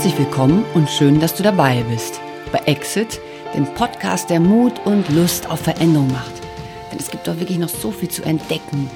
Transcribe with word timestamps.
Herzlich 0.00 0.18
willkommen 0.18 0.64
und 0.72 0.88
schön, 0.88 1.20
dass 1.20 1.34
du 1.34 1.42
dabei 1.42 1.84
bist 1.90 2.22
bei 2.50 2.60
Exit, 2.60 3.20
dem 3.54 3.66
Podcast, 3.74 4.30
der 4.30 4.40
Mut 4.40 4.72
und 4.86 5.06
Lust 5.10 5.50
auf 5.50 5.60
Veränderung 5.60 6.10
macht. 6.10 6.32
Denn 6.90 6.98
es 6.98 7.10
gibt 7.10 7.28
doch 7.28 7.38
wirklich 7.38 7.58
noch 7.58 7.68
so 7.68 7.90
viel 7.90 8.08
zu 8.08 8.22
entdecken, 8.22 8.88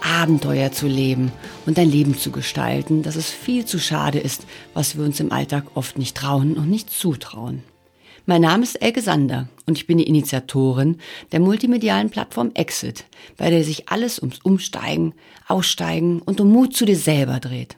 Abenteuer 0.00 0.72
zu 0.72 0.86
leben 0.86 1.30
und 1.66 1.76
dein 1.76 1.90
Leben 1.90 2.16
zu 2.16 2.32
gestalten, 2.32 3.02
dass 3.02 3.16
es 3.16 3.28
viel 3.28 3.66
zu 3.66 3.78
schade 3.78 4.18
ist, 4.18 4.46
was 4.72 4.96
wir 4.96 5.04
uns 5.04 5.20
im 5.20 5.30
Alltag 5.30 5.64
oft 5.74 5.98
nicht 5.98 6.16
trauen 6.16 6.54
und 6.54 6.70
nicht 6.70 6.88
zutrauen. 6.88 7.62
Mein 8.24 8.40
Name 8.40 8.62
ist 8.62 8.80
Elke 8.80 9.02
Sander 9.02 9.46
und 9.66 9.76
ich 9.76 9.86
bin 9.86 9.98
die 9.98 10.08
Initiatorin 10.08 10.96
der 11.32 11.40
multimedialen 11.40 12.08
Plattform 12.08 12.52
Exit, 12.54 13.04
bei 13.36 13.50
der 13.50 13.62
sich 13.62 13.90
alles 13.90 14.18
ums 14.18 14.38
Umsteigen, 14.42 15.12
Aussteigen 15.48 16.22
und 16.22 16.40
um 16.40 16.50
Mut 16.50 16.74
zu 16.74 16.86
dir 16.86 16.96
selber 16.96 17.40
dreht. 17.40 17.76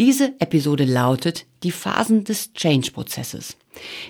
Diese 0.00 0.32
Episode 0.40 0.86
lautet 0.86 1.44
die 1.62 1.70
Phasen 1.70 2.24
des 2.24 2.54
Change-Prozesses. 2.54 3.58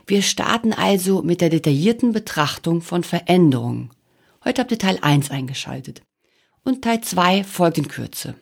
Wir 0.07 0.23
starten 0.23 0.73
also 0.73 1.23
mit 1.23 1.41
der 1.41 1.51
detaillierten 1.51 2.13
Betrachtung 2.13 2.81
von 2.81 3.03
Veränderungen. 3.03 3.91
Heute 4.45 4.61
habt 4.61 4.71
ihr 4.71 4.79
Teil 4.79 5.01
1 5.03 5.33
eingeschaltet. 5.33 6.03
Und 6.63 6.83
Teil 6.83 7.01
2 7.01 7.43
folgt 7.43 7.79
in 7.79 7.89
Kürze. 7.89 8.37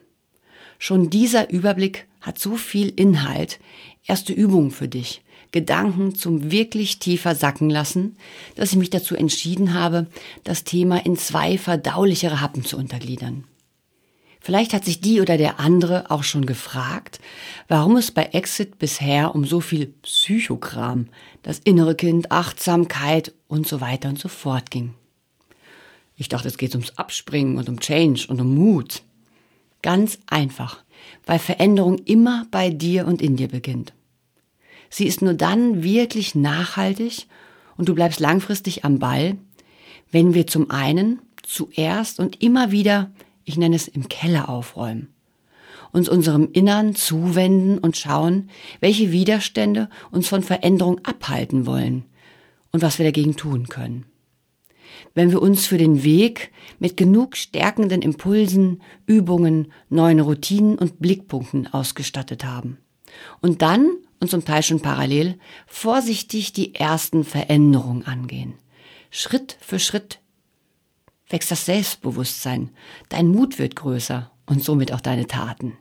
Schon 0.78 1.08
dieser 1.08 1.48
Überblick 1.48 2.06
hat 2.20 2.38
so 2.38 2.54
viel 2.54 2.90
Inhalt, 2.90 3.60
erste 4.04 4.34
Übungen 4.34 4.70
für 4.70 4.88
dich, 4.88 5.22
Gedanken 5.50 6.14
zum 6.14 6.50
wirklich 6.50 6.98
tiefer 6.98 7.34
sacken 7.34 7.70
lassen, 7.70 8.18
dass 8.56 8.72
ich 8.72 8.78
mich 8.78 8.90
dazu 8.90 9.16
entschieden 9.16 9.72
habe, 9.72 10.06
das 10.44 10.64
Thema 10.64 10.98
in 10.98 11.16
zwei 11.16 11.56
verdaulichere 11.56 12.42
Happen 12.42 12.62
zu 12.62 12.76
untergliedern. 12.76 13.44
Vielleicht 14.40 14.72
hat 14.72 14.84
sich 14.84 15.00
die 15.00 15.20
oder 15.20 15.36
der 15.36 15.60
andere 15.60 16.10
auch 16.10 16.22
schon 16.22 16.46
gefragt, 16.46 17.20
warum 17.66 17.96
es 17.96 18.10
bei 18.10 18.24
Exit 18.24 18.78
bisher 18.78 19.34
um 19.34 19.44
so 19.44 19.60
viel 19.60 19.86
Psychokram, 20.02 21.08
das 21.42 21.58
innere 21.58 21.94
Kind, 21.94 22.30
Achtsamkeit 22.30 23.34
und 23.48 23.66
so 23.66 23.80
weiter 23.80 24.08
und 24.08 24.18
so 24.18 24.28
fort 24.28 24.70
ging. 24.70 24.94
Ich 26.16 26.28
dachte, 26.28 26.48
es 26.48 26.58
geht 26.58 26.74
ums 26.74 26.96
Abspringen 26.96 27.58
und 27.58 27.68
um 27.68 27.80
Change 27.80 28.26
und 28.28 28.40
um 28.40 28.54
Mut. 28.54 29.02
Ganz 29.82 30.18
einfach, 30.26 30.82
weil 31.26 31.38
Veränderung 31.38 31.98
immer 31.98 32.46
bei 32.50 32.70
dir 32.70 33.06
und 33.06 33.22
in 33.22 33.36
dir 33.36 33.48
beginnt. 33.48 33.92
Sie 34.90 35.06
ist 35.06 35.22
nur 35.22 35.34
dann 35.34 35.82
wirklich 35.82 36.34
nachhaltig 36.34 37.26
und 37.76 37.88
du 37.88 37.94
bleibst 37.94 38.20
langfristig 38.20 38.84
am 38.84 38.98
Ball, 38.98 39.36
wenn 40.10 40.34
wir 40.34 40.46
zum 40.46 40.70
einen 40.70 41.20
zuerst 41.42 42.18
und 42.18 42.42
immer 42.42 42.70
wieder 42.70 43.10
ich 43.48 43.56
nenne 43.56 43.76
es 43.76 43.88
im 43.88 44.08
Keller 44.08 44.48
aufräumen, 44.48 45.08
uns 45.90 46.08
unserem 46.08 46.50
Innern 46.52 46.94
zuwenden 46.94 47.78
und 47.78 47.96
schauen, 47.96 48.50
welche 48.80 49.10
Widerstände 49.10 49.88
uns 50.10 50.28
von 50.28 50.42
Veränderung 50.42 51.00
abhalten 51.04 51.66
wollen 51.66 52.04
und 52.72 52.82
was 52.82 52.98
wir 52.98 53.06
dagegen 53.06 53.36
tun 53.36 53.68
können. 53.68 54.04
Wenn 55.14 55.30
wir 55.30 55.40
uns 55.40 55.66
für 55.66 55.78
den 55.78 56.04
Weg 56.04 56.52
mit 56.78 56.96
genug 56.96 57.36
stärkenden 57.36 58.02
Impulsen, 58.02 58.82
Übungen, 59.06 59.72
neuen 59.88 60.20
Routinen 60.20 60.76
und 60.76 60.98
Blickpunkten 60.98 61.72
ausgestattet 61.72 62.44
haben. 62.44 62.78
Und 63.40 63.62
dann, 63.62 63.90
und 64.20 64.30
zum 64.30 64.44
Teil 64.44 64.62
schon 64.62 64.80
parallel, 64.80 65.38
vorsichtig 65.66 66.52
die 66.52 66.74
ersten 66.74 67.24
Veränderungen 67.24 68.04
angehen. 68.06 68.54
Schritt 69.10 69.56
für 69.60 69.78
Schritt 69.78 70.20
wächst 71.28 71.50
das 71.50 71.66
Selbstbewusstsein, 71.66 72.70
dein 73.08 73.28
Mut 73.28 73.58
wird 73.58 73.76
größer 73.76 74.30
und 74.46 74.64
somit 74.64 74.92
auch 74.92 75.00
deine 75.00 75.26
Taten. 75.26 75.76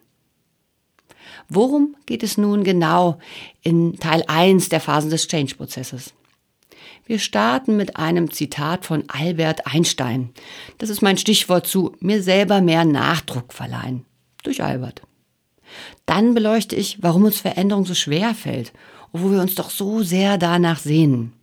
Worum 1.50 1.96
geht 2.06 2.24
es 2.24 2.38
nun 2.38 2.64
genau 2.64 3.20
in 3.62 3.98
Teil 4.00 4.24
1 4.28 4.70
der 4.70 4.80
Phasen 4.80 5.10
des 5.10 5.28
Change-Prozesses? 5.28 6.14
Wir 7.06 7.20
starten 7.20 7.78
mit 7.78 7.96
einem 7.96 8.32
Zitat 8.32 8.86
von 8.86 9.06
Albert 9.08 9.66
Einstein. 9.66 10.32
Das 10.78 10.90
ist 10.90 11.02
mein 11.02 11.18
Stichwort 11.18 11.66
zu 11.66 11.96
mir 12.00 12.22
selber 12.22 12.60
mehr 12.60 12.84
Nachdruck 12.84 13.54
verleihen. 13.54 14.06
Durch 14.44 14.62
Albert. 14.62 15.02
Dann 16.06 16.34
beleuchte 16.34 16.76
ich, 16.76 17.02
warum 17.02 17.26
uns 17.26 17.40
Veränderung 17.40 17.86
so 17.86 17.94
schwer 17.94 18.34
fällt, 18.34 18.74
obwohl 19.12 19.34
wir 19.34 19.42
uns 19.42 19.56
doch 19.56 19.70
so 19.70 20.04
sehr 20.04 20.38
danach 20.38 20.80
sehnen. 20.80 21.34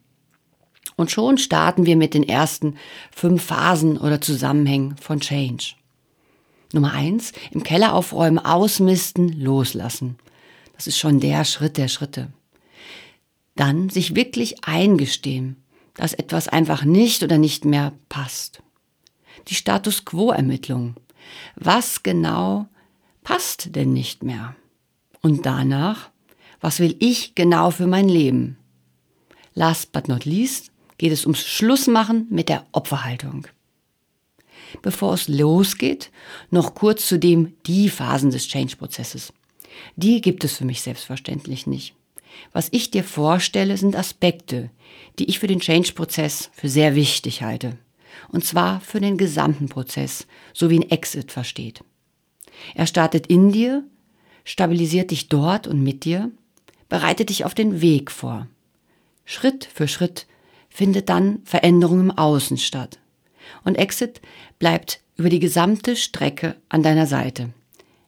Und 0.97 1.10
schon 1.10 1.38
starten 1.38 1.87
wir 1.87 1.97
mit 1.97 2.15
den 2.15 2.28
ersten 2.28 2.77
fünf 3.10 3.44
Phasen 3.44 3.99
oder 3.99 4.21
Zusammenhängen 4.21 4.97
von 4.97 5.21
Change. 5.21 5.75
Nummer 6.72 6.93
eins, 6.93 7.32
im 7.53 7.62
Keller 7.62 7.94
aufräumen, 7.94 8.38
ausmisten, 8.38 9.41
loslassen. 9.41 10.16
Das 10.75 10.87
ist 10.87 10.99
schon 10.99 11.21
der 11.21 11.44
Schritt 11.44 11.77
der 11.77 11.88
Schritte. 11.88 12.33
Dann 13.54 13.88
sich 13.88 14.16
wirklich 14.16 14.65
eingestehen, 14.65 15.56
dass 15.94 16.12
etwas 16.12 16.49
einfach 16.49 16.84
nicht 16.84 17.22
oder 17.22 17.38
nicht 17.38 17.65
mehr 17.65 17.93
passt. 18.09 18.62
Die 19.49 19.54
Status 19.54 20.04
Quo-Ermittlung. 20.04 20.97
Was 21.54 22.03
genau 22.03 22.66
passt 23.22 23.75
denn 23.77 23.93
nicht 23.93 24.22
mehr? 24.22 24.56
Und 25.22 25.47
danach, 25.47 26.10
was 26.60 26.81
will 26.81 26.97
ich 26.99 27.34
genau 27.34 27.71
für 27.71 27.87
mein 27.87 28.09
Leben? 28.09 28.59
Last 29.54 29.93
but 29.93 30.09
not 30.09 30.25
least, 30.25 30.72
geht 30.99 31.12
es 31.12 31.25
ums 31.25 31.44
Schlussmachen 31.44 32.27
mit 32.31 32.49
der 32.49 32.66
Opferhaltung. 32.72 33.47
Bevor 34.82 35.15
es 35.15 35.28
losgeht, 35.28 36.10
noch 36.50 36.75
kurz 36.75 37.06
zu 37.06 37.19
dem 37.19 37.55
die 37.66 37.88
Phasen 37.88 38.31
des 38.31 38.49
Change-Prozesses. 38.49 39.33
Die 39.97 40.21
gibt 40.21 40.44
es 40.44 40.56
für 40.56 40.65
mich 40.65 40.83
selbstverständlich 40.83 41.66
nicht. 41.66 41.94
Was 42.53 42.69
ich 42.72 42.91
dir 42.91 43.04
vorstelle, 43.04 43.77
sind 43.77 43.97
Aspekte, 43.97 44.71
die 45.19 45.27
ich 45.27 45.38
für 45.38 45.47
den 45.47 45.60
Change-Prozess 45.60 46.50
für 46.53 46.69
sehr 46.69 46.94
wichtig 46.94 47.43
halte. 47.43 47.78
Und 48.28 48.44
zwar 48.44 48.81
für 48.81 49.00
den 49.00 49.16
gesamten 49.16 49.69
Prozess, 49.69 50.27
so 50.53 50.71
wie 50.71 50.78
ein 50.78 50.91
Exit 50.91 51.33
versteht. 51.33 51.83
Er 52.75 52.87
startet 52.87 53.27
in 53.27 53.53
dir, 53.53 53.84
stabilisiert 54.44 55.10
dich 55.10 55.28
dort 55.28 55.66
und 55.66 55.83
mit 55.83 56.04
dir, 56.04 56.31
bereitet 56.88 57.31
dich 57.31 57.44
auf 57.44 57.54
den 57.54 57.81
Weg 57.81 58.10
vor. 58.10 58.47
Schritt 59.25 59.69
für 59.72 59.88
Schritt 59.88 60.27
findet 60.75 61.09
dann 61.09 61.39
Veränderung 61.45 62.01
im 62.01 62.11
Außen 62.11 62.59
statt. 62.59 62.99
Und 63.62 63.77
Exit 63.77 64.21
bleibt 64.59 65.01
über 65.17 65.31
die 65.31 65.39
gesamte 65.39 65.95
Strecke 65.95 66.57
an 66.69 66.83
deiner 66.83 67.07
Seite. 67.07 67.51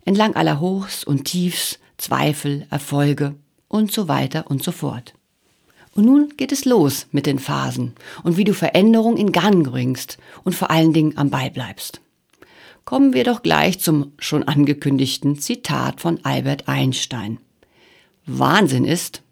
Entlang 0.05 0.35
aller 0.35 0.59
Hochs 0.59 1.05
und 1.05 1.27
Tiefs, 1.27 1.79
Zweifel, 1.97 2.67
Erfolge 2.69 3.37
und 3.69 3.93
so 3.93 4.09
weiter 4.09 4.51
und 4.51 4.65
so 4.65 4.73
fort. 4.73 5.15
Und 5.95 6.07
nun 6.07 6.33
geht 6.37 6.51
es 6.51 6.65
los 6.65 7.07
mit 7.13 7.27
den 7.27 7.39
Phasen 7.39 7.95
und 8.25 8.37
wie 8.37 8.45
du 8.45 8.53
Veränderung 8.53 9.17
in 9.17 9.31
Gang 9.31 9.65
bringst 9.71 10.19
und 10.43 10.55
vor 10.55 10.69
allen 10.71 10.93
Dingen 10.93 11.17
am 11.17 11.31
Ball 11.31 11.53
bleibst. 11.53 12.01
Kommen 12.85 13.15
wir 13.15 13.23
doch 13.23 13.43
gleich 13.43 13.79
zum 13.79 14.13
schon 14.19 14.43
angekündigten 14.43 15.39
Zitat 15.39 16.01
von 16.01 16.25
Albert 16.25 16.67
Einstein. 16.67 17.39
Wahnsinn 18.27 18.85
ist, 18.85 19.23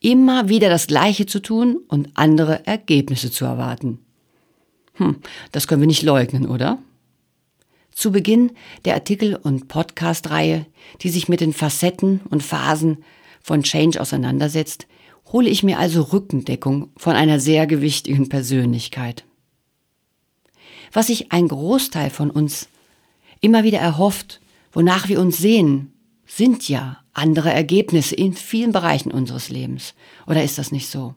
immer 0.00 0.48
wieder 0.48 0.68
das 0.68 0.86
Gleiche 0.86 1.26
zu 1.26 1.40
tun 1.40 1.78
und 1.88 2.10
andere 2.14 2.66
Ergebnisse 2.66 3.30
zu 3.30 3.44
erwarten. 3.44 3.98
Hm, 4.94 5.16
das 5.52 5.66
können 5.66 5.82
wir 5.82 5.86
nicht 5.86 6.02
leugnen, 6.02 6.46
oder? 6.46 6.78
Zu 7.92 8.12
Beginn 8.12 8.52
der 8.84 8.94
Artikel- 8.94 9.36
und 9.36 9.68
Podcast-Reihe, 9.68 10.66
die 11.00 11.08
sich 11.08 11.28
mit 11.28 11.40
den 11.40 11.52
Facetten 11.52 12.20
und 12.28 12.42
Phasen 12.42 13.04
von 13.42 13.62
Change 13.62 14.00
auseinandersetzt, 14.00 14.86
hole 15.32 15.48
ich 15.48 15.62
mir 15.62 15.78
also 15.78 16.02
Rückendeckung 16.02 16.90
von 16.96 17.16
einer 17.16 17.40
sehr 17.40 17.66
gewichtigen 17.66 18.28
Persönlichkeit. 18.28 19.24
Was 20.92 21.08
sich 21.08 21.32
ein 21.32 21.48
Großteil 21.48 22.10
von 22.10 22.30
uns 22.30 22.68
immer 23.40 23.64
wieder 23.64 23.78
erhofft, 23.78 24.40
wonach 24.72 25.08
wir 25.08 25.20
uns 25.20 25.38
sehen, 25.38 25.92
sind 26.26 26.68
ja 26.68 26.98
andere 27.16 27.52
Ergebnisse 27.52 28.14
in 28.14 28.34
vielen 28.34 28.72
Bereichen 28.72 29.10
unseres 29.10 29.48
Lebens. 29.48 29.94
Oder 30.26 30.42
ist 30.42 30.58
das 30.58 30.72
nicht 30.72 30.88
so? 30.88 31.14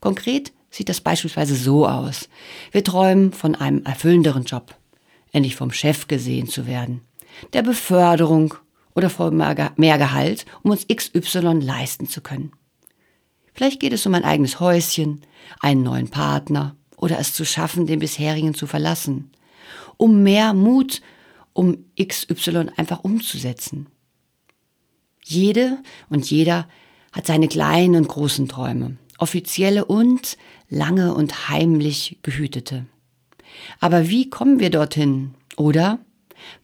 Konkret 0.00 0.52
sieht 0.70 0.88
das 0.88 1.00
beispielsweise 1.00 1.54
so 1.54 1.86
aus. 1.86 2.28
Wir 2.70 2.82
träumen 2.82 3.32
von 3.32 3.54
einem 3.54 3.84
erfüllenderen 3.84 4.44
Job, 4.44 4.74
endlich 5.30 5.56
vom 5.56 5.70
Chef 5.70 6.08
gesehen 6.08 6.48
zu 6.48 6.66
werden, 6.66 7.02
der 7.52 7.62
Beförderung 7.62 8.54
oder 8.94 9.10
von 9.10 9.36
mehr 9.36 9.98
Gehalt, 9.98 10.46
um 10.62 10.70
uns 10.70 10.86
XY 10.86 11.60
leisten 11.60 12.08
zu 12.08 12.20
können. 12.20 12.52
Vielleicht 13.54 13.80
geht 13.80 13.92
es 13.92 14.06
um 14.06 14.14
ein 14.14 14.24
eigenes 14.24 14.60
Häuschen, 14.60 15.22
einen 15.60 15.82
neuen 15.82 16.08
Partner 16.08 16.76
oder 16.96 17.18
es 17.18 17.34
zu 17.34 17.44
schaffen, 17.44 17.86
den 17.86 17.98
bisherigen 17.98 18.54
zu 18.54 18.66
verlassen, 18.66 19.30
um 19.98 20.22
mehr 20.22 20.54
Mut, 20.54 21.02
um 21.52 21.84
XY 22.00 22.70
einfach 22.76 23.04
umzusetzen. 23.04 23.88
Jede 25.32 25.78
und 26.08 26.30
jeder 26.30 26.68
hat 27.12 27.26
seine 27.26 27.48
kleinen 27.48 27.96
und 27.96 28.08
großen 28.08 28.48
Träume, 28.48 28.96
offizielle 29.18 29.84
und 29.84 30.36
lange 30.68 31.14
und 31.14 31.48
heimlich 31.48 32.18
gehütete. 32.22 32.86
Aber 33.80 34.08
wie 34.08 34.30
kommen 34.30 34.60
wir 34.60 34.70
dorthin? 34.70 35.34
Oder 35.56 35.98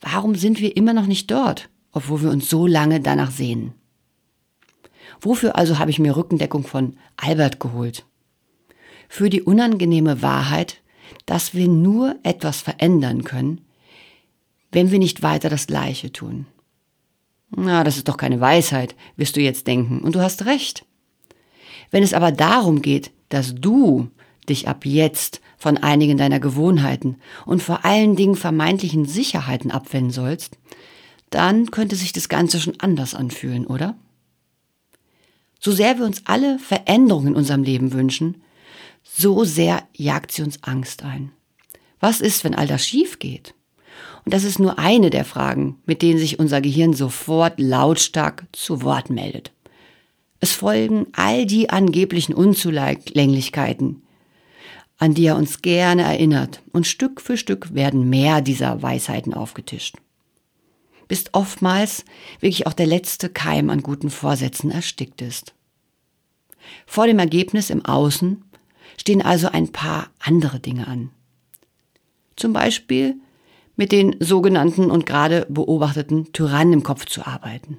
warum 0.01 0.35
sind 0.35 0.61
wir 0.61 0.77
immer 0.77 0.93
noch 0.93 1.07
nicht 1.07 1.31
dort, 1.31 1.69
obwohl 1.93 2.23
wir 2.23 2.31
uns 2.31 2.49
so 2.49 2.67
lange 2.67 3.01
danach 3.01 3.31
sehen? 3.31 3.73
Wofür 5.21 5.57
also 5.57 5.79
habe 5.79 5.91
ich 5.91 5.99
mir 5.99 6.17
Rückendeckung 6.17 6.65
von 6.65 6.97
Albert 7.17 7.61
geholt? 7.61 8.05
Für 9.09 9.31
die 9.31 9.43
unangenehme 9.43 10.23
Wahrheit, 10.23 10.83
dass 11.27 11.55
wir 11.55 11.69
nur 11.69 12.17
etwas 12.23 12.61
verändern 12.61 13.25
können, 13.25 13.63
wenn 14.71 14.91
wir 14.91 14.99
nicht 14.99 15.23
weiter 15.23 15.49
das 15.49 15.67
Gleiche 15.67 16.13
tun. 16.13 16.47
Na, 17.51 17.85
das 17.85 17.97
ist 17.97 18.09
doch 18.09 18.17
keine 18.17 18.41
Weisheit, 18.41 18.95
wirst 19.17 19.37
du 19.37 19.41
jetzt 19.41 19.67
denken, 19.67 20.01
und 20.01 20.15
du 20.15 20.21
hast 20.21 20.45
recht. 20.45 20.85
Wenn 21.91 22.03
es 22.03 22.15
aber 22.15 22.33
darum 22.33 22.83
geht, 22.83 23.11
dass 23.31 23.55
du 23.55 24.11
dich 24.49 24.69
ab 24.69 24.85
jetzt 24.85 25.41
von 25.57 25.77
einigen 25.77 26.19
deiner 26.19 26.41
Gewohnheiten 26.41 27.17
und 27.47 27.63
vor 27.63 27.85
allen 27.85 28.17
Dingen 28.17 28.37
vermeintlichen 28.37 29.07
Sicherheiten 29.07 29.71
abwenden 29.71 30.11
sollst, 30.11 30.59
dann 31.31 31.71
könnte 31.71 31.97
sich 31.97 32.13
das 32.13 32.29
Ganze 32.29 32.61
schon 32.61 32.79
anders 32.79 33.15
anfühlen, 33.15 33.67
oder? 33.67 33.97
So 35.61 35.73
sehr 35.73 35.99
wir 35.99 36.07
uns 36.07 36.23
alle 36.25 36.59
Veränderungen 36.59 37.29
in 37.29 37.37
unserem 37.37 37.63
Leben 37.63 37.93
wünschen, 37.93 38.43
so 39.03 39.45
sehr 39.45 39.83
jagt 39.93 40.33
sie 40.33 40.43
uns 40.43 40.63
Angst 40.63 41.03
ein. 41.03 41.33
Was 42.01 42.21
ist, 42.21 42.45
wenn 42.45 42.55
all 42.55 42.67
das 42.67 42.87
schief 42.87 43.19
geht? 43.19 43.55
Das 44.31 44.45
ist 44.45 44.59
nur 44.59 44.79
eine 44.79 45.11
der 45.11 45.25
Fragen, 45.25 45.77
mit 45.87 46.03
denen 46.03 46.19
sich 46.19 46.39
unser 46.39 46.61
Gehirn 46.61 46.93
sofort 46.93 47.59
lautstark 47.59 48.47
zu 48.53 48.83
Wort 48.83 49.11
meldet. 49.11 49.53
Es 50.41 50.53
folgen 50.53 51.07
all 51.13 51.47
die 51.47 51.71
angeblichen 51.71 52.35
Unzulänglichkeiten, 52.35 54.03
an 54.99 55.15
die 55.15 55.27
er 55.27 55.37
uns 55.37 55.63
gerne 55.63 56.03
erinnert, 56.03 56.63
und 56.73 56.87
Stück 56.87 57.21
für 57.21 57.37
Stück 57.37 57.75
werden 57.75 58.11
mehr 58.11 58.41
dieser 58.41 58.83
Weisheiten 58.83 59.33
aufgetischt. 59.33 59.97
Bis 61.09 61.25
oftmals 61.33 62.05
wirklich 62.41 62.67
auch 62.67 62.75
der 62.75 62.87
letzte 62.87 63.31
Keim 63.31 63.71
an 63.71 63.83
guten 63.83 64.11
Vorsätzen 64.11 64.71
erstickt 64.71 65.23
ist. 65.23 65.55
Vor 66.87 67.07
dem 67.07 67.19
Ergebnis 67.19 67.71
im 67.71 67.85
Außen 67.85 68.45
stehen 68.99 69.23
also 69.23 69.49
ein 69.49 69.73
paar 69.73 70.11
andere 70.19 70.61
Dinge 70.61 70.87
an. 70.87 71.11
Zum 72.37 72.53
Beispiel 72.53 73.17
mit 73.79 73.93
den 73.93 74.17
sogenannten 74.19 74.91
und 74.91 75.07
gerade 75.07 75.47
beobachteten 75.49 76.33
Tyrannen 76.33 76.75
im 76.75 76.83
Kopf 76.83 77.07
zu 77.07 77.25
arbeiten. 77.25 77.79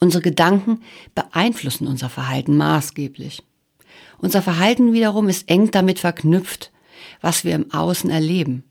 Unsere 0.00 0.22
Gedanken 0.22 0.80
beeinflussen 1.14 1.86
unser 1.86 2.08
Verhalten 2.08 2.56
maßgeblich. 2.56 3.42
Unser 4.18 4.40
Verhalten 4.40 4.92
wiederum 4.94 5.28
ist 5.28 5.48
eng 5.50 5.70
damit 5.70 5.98
verknüpft, 5.98 6.72
was 7.20 7.44
wir 7.44 7.54
im 7.54 7.70
Außen 7.70 8.08
erleben, 8.08 8.64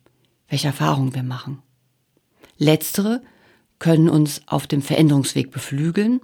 welche 0.50 0.68
Erfahrungen 0.68 1.14
wir 1.14 1.24
machen. 1.24 1.62
Letztere 2.58 3.22
können 3.78 4.10
uns 4.10 4.42
auf 4.48 4.66
dem 4.66 4.82
Veränderungsweg 4.82 5.52
beflügeln 5.52 6.22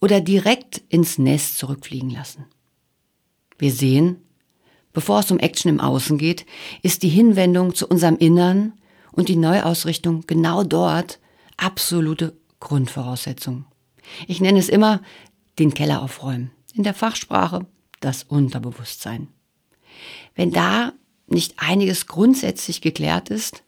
oder 0.00 0.22
direkt 0.22 0.82
ins 0.88 1.18
Nest 1.18 1.58
zurückfliegen 1.58 2.10
lassen. 2.10 2.46
Wir 3.58 3.72
sehen, 3.72 4.23
Bevor 4.94 5.20
es 5.20 5.30
um 5.30 5.38
Action 5.38 5.68
im 5.68 5.80
Außen 5.80 6.16
geht, 6.16 6.46
ist 6.82 7.02
die 7.02 7.08
Hinwendung 7.08 7.74
zu 7.74 7.86
unserem 7.86 8.16
Innern 8.16 8.72
und 9.12 9.28
die 9.28 9.36
Neuausrichtung 9.36 10.22
genau 10.26 10.64
dort 10.64 11.18
absolute 11.56 12.34
Grundvoraussetzung. 12.60 13.66
Ich 14.26 14.40
nenne 14.40 14.58
es 14.58 14.68
immer 14.68 15.02
den 15.58 15.74
Keller 15.74 16.00
aufräumen. 16.00 16.50
In 16.74 16.84
der 16.84 16.94
Fachsprache 16.94 17.66
das 18.00 18.22
Unterbewusstsein. 18.22 19.28
Wenn 20.34 20.50
da 20.50 20.92
nicht 21.26 21.54
einiges 21.56 22.06
grundsätzlich 22.06 22.80
geklärt 22.80 23.30
ist, 23.30 23.64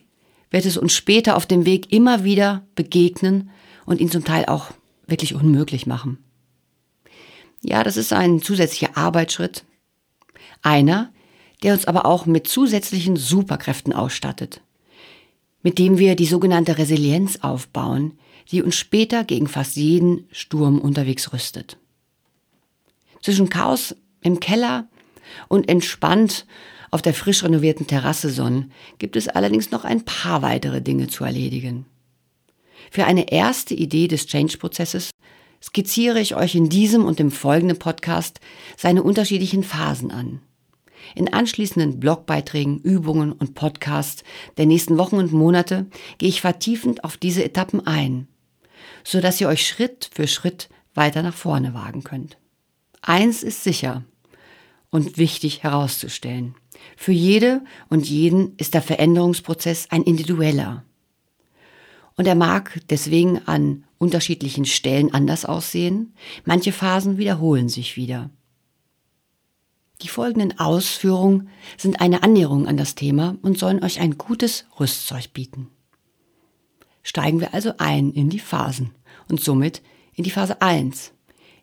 wird 0.50 0.64
es 0.64 0.76
uns 0.76 0.94
später 0.94 1.37
auf 1.37 1.46
dem 1.46 1.67
Weg 1.67 1.93
immer 1.93 2.25
wieder 2.25 2.67
begegnen 2.75 3.50
und 3.84 4.00
ihn 4.00 4.11
zum 4.11 4.25
Teil 4.25 4.46
auch 4.46 4.70
wirklich 5.06 5.34
unmöglich 5.34 5.87
machen. 5.87 6.19
Ja, 7.62 7.82
das 7.82 7.96
ist 7.96 8.12
ein 8.12 8.43
zusätzlicher 8.43 8.96
Arbeitsschritt. 8.96 9.64
Einer, 10.62 11.12
der 11.62 11.73
uns 11.73 11.87
aber 11.87 12.06
auch 12.06 12.26
mit 12.26 12.47
zusätzlichen 12.47 13.17
Superkräften 13.17 13.93
ausstattet, 13.93 14.61
mit 15.62 15.79
dem 15.79 15.99
wir 15.99 16.17
die 16.17 16.26
sogenannte 16.26 16.79
Resilienz 16.79 17.38
aufbauen, 17.43 18.19
die 18.50 18.62
uns 18.62 18.76
später 18.76 19.25
gegen 19.25 19.49
fast 19.49 19.76
jeden 19.76 20.26
Sturm 20.31 20.79
unterwegs 20.79 21.32
rüstet. 21.32 21.79
Zwischen 23.23 23.49
Chaos 23.49 23.97
im 24.23 24.38
Keller 24.41 24.87
und 25.49 25.69
entspannt 25.69 26.47
auf 26.91 27.03
der 27.03 27.14
frisch 27.14 27.43
renovierten 27.43 27.87
Terrasse 27.87 28.31
sonnen 28.31 28.73
gibt 28.99 29.17
es 29.17 29.29
allerdings 29.29 29.70
noch 29.70 29.85
ein 29.85 30.05
paar 30.05 30.43
weitere 30.43 30.81
Dinge 30.81 31.08
zu 31.08 31.25
erledigen. 31.25 31.87
Für 32.91 33.05
eine 33.05 33.32
erste 33.32 33.75
Idee 33.75 34.06
des 34.06 34.26
Change-Prozesses 34.26 35.11
skizziere 35.62 36.20
ich 36.20 36.37
euch 36.37 36.55
in 36.55 36.69
diesem 36.69 37.05
und 37.05 37.19
im 37.19 37.31
folgenden 37.31 37.79
Podcast 37.79 38.41
seine 38.76 39.03
unterschiedlichen 39.03 39.64
Phasen 39.64 40.11
an. 40.11 40.41
In 41.14 41.32
anschließenden 41.32 42.00
Blogbeiträgen, 42.00 42.81
Übungen 42.81 43.32
und 43.32 43.55
Podcasts 43.55 44.25
der 44.56 44.67
nächsten 44.67 44.99
Wochen 44.99 45.17
und 45.17 45.32
Monate 45.32 45.87
gehe 46.19 46.29
ich 46.29 46.41
vertiefend 46.41 47.05
auf 47.05 47.17
diese 47.17 47.44
Etappen 47.44 47.87
ein, 47.87 48.29
so 49.05 49.20
dass 49.20 49.41
ihr 49.41 49.49
euch 49.49 49.67
Schritt 49.67 50.11
für 50.12 50.26
Schritt 50.26 50.69
weiter 50.94 51.23
nach 51.23 51.35
vorne 51.35 51.75
wagen 51.75 52.03
könnt. 52.03 52.38
Eins 53.03 53.43
ist 53.43 53.62
sicher 53.62 54.05
und 54.91 55.19
wichtig 55.19 55.62
herauszustellen. 55.62 56.55
Für 56.97 57.12
jede 57.12 57.62
und 57.88 58.08
jeden 58.08 58.56
ist 58.56 58.75
der 58.75 58.82
Veränderungsprozess 58.82 59.88
ein 59.91 60.03
individueller. 60.03 60.85
Und 62.17 62.26
er 62.26 62.35
mag 62.35 62.81
deswegen 62.88 63.47
an 63.47 63.85
unterschiedlichen 63.99 64.64
Stellen 64.64 65.12
anders 65.12 65.44
aussehen. 65.44 66.14
Manche 66.44 66.73
Phasen 66.73 67.19
wiederholen 67.19 67.69
sich 67.69 67.97
wieder. 67.97 68.31
Die 70.02 70.08
folgenden 70.08 70.58
Ausführungen 70.58 71.48
sind 71.78 72.00
eine 72.00 72.22
Annäherung 72.22 72.66
an 72.66 72.76
das 72.76 72.94
Thema 72.94 73.37
und 73.43 73.58
sollen 73.58 73.82
euch 73.82 74.00
ein 74.00 74.19
gutes 74.19 74.66
Rüstzeug 74.78 75.32
bieten. 75.32 75.69
Steigen 77.02 77.40
wir 77.40 77.54
also 77.54 77.72
ein 77.78 78.12
in 78.12 78.28
die 78.28 78.38
Phasen 78.38 78.90
und 79.28 79.40
somit 79.40 79.81
in 80.14 80.25
die 80.25 80.31
Phase 80.31 80.60
1. 80.60 81.12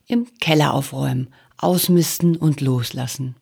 Im 0.07 0.27
Keller 0.39 0.73
aufräumen, 0.73 1.27
ausmisten 1.57 2.35
und 2.35 2.61
loslassen. 2.61 3.35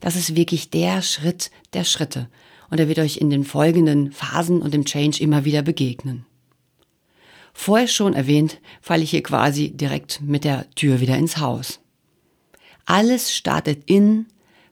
Das 0.00 0.16
ist 0.16 0.34
wirklich 0.34 0.70
der 0.70 1.02
Schritt 1.02 1.50
der 1.74 1.84
Schritte 1.84 2.28
und 2.70 2.80
er 2.80 2.88
wird 2.88 2.98
euch 2.98 3.18
in 3.18 3.30
den 3.30 3.44
folgenden 3.44 4.12
Phasen 4.12 4.62
und 4.62 4.74
im 4.74 4.84
Change 4.84 5.22
immer 5.22 5.44
wieder 5.44 5.62
begegnen. 5.62 6.24
Vorher 7.52 7.88
schon 7.88 8.14
erwähnt, 8.14 8.60
falle 8.80 9.02
ich 9.02 9.10
hier 9.10 9.22
quasi 9.22 9.72
direkt 9.72 10.20
mit 10.20 10.44
der 10.44 10.70
Tür 10.70 11.00
wieder 11.00 11.16
ins 11.16 11.38
Haus. 11.38 11.80
Alles 12.86 13.34
startet 13.34 13.82
in 13.86 14.26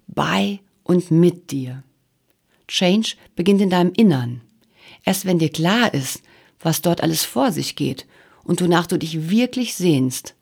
bei 0.07 0.61
und 0.83 1.11
mit 1.11 1.51
dir. 1.51 1.83
Change 2.69 3.17
beginnt 3.35 3.61
in 3.61 3.71
deinem 3.71 3.93
Innern. 3.93 4.41
Erst 5.05 5.25
wenn 5.25 5.39
dir 5.39 5.51
klar 5.51 5.93
ist, 5.95 6.23
was 6.61 6.83
dort 6.83 7.03
alles 7.03 7.25
vor 7.25 7.53
sich 7.53 7.77
geht 7.77 8.07
und 8.45 8.61
wonach 8.61 8.87
du 8.87 8.99
dich 8.99 9.31
wirklich 9.31 9.75
sehnst, 9.75 10.35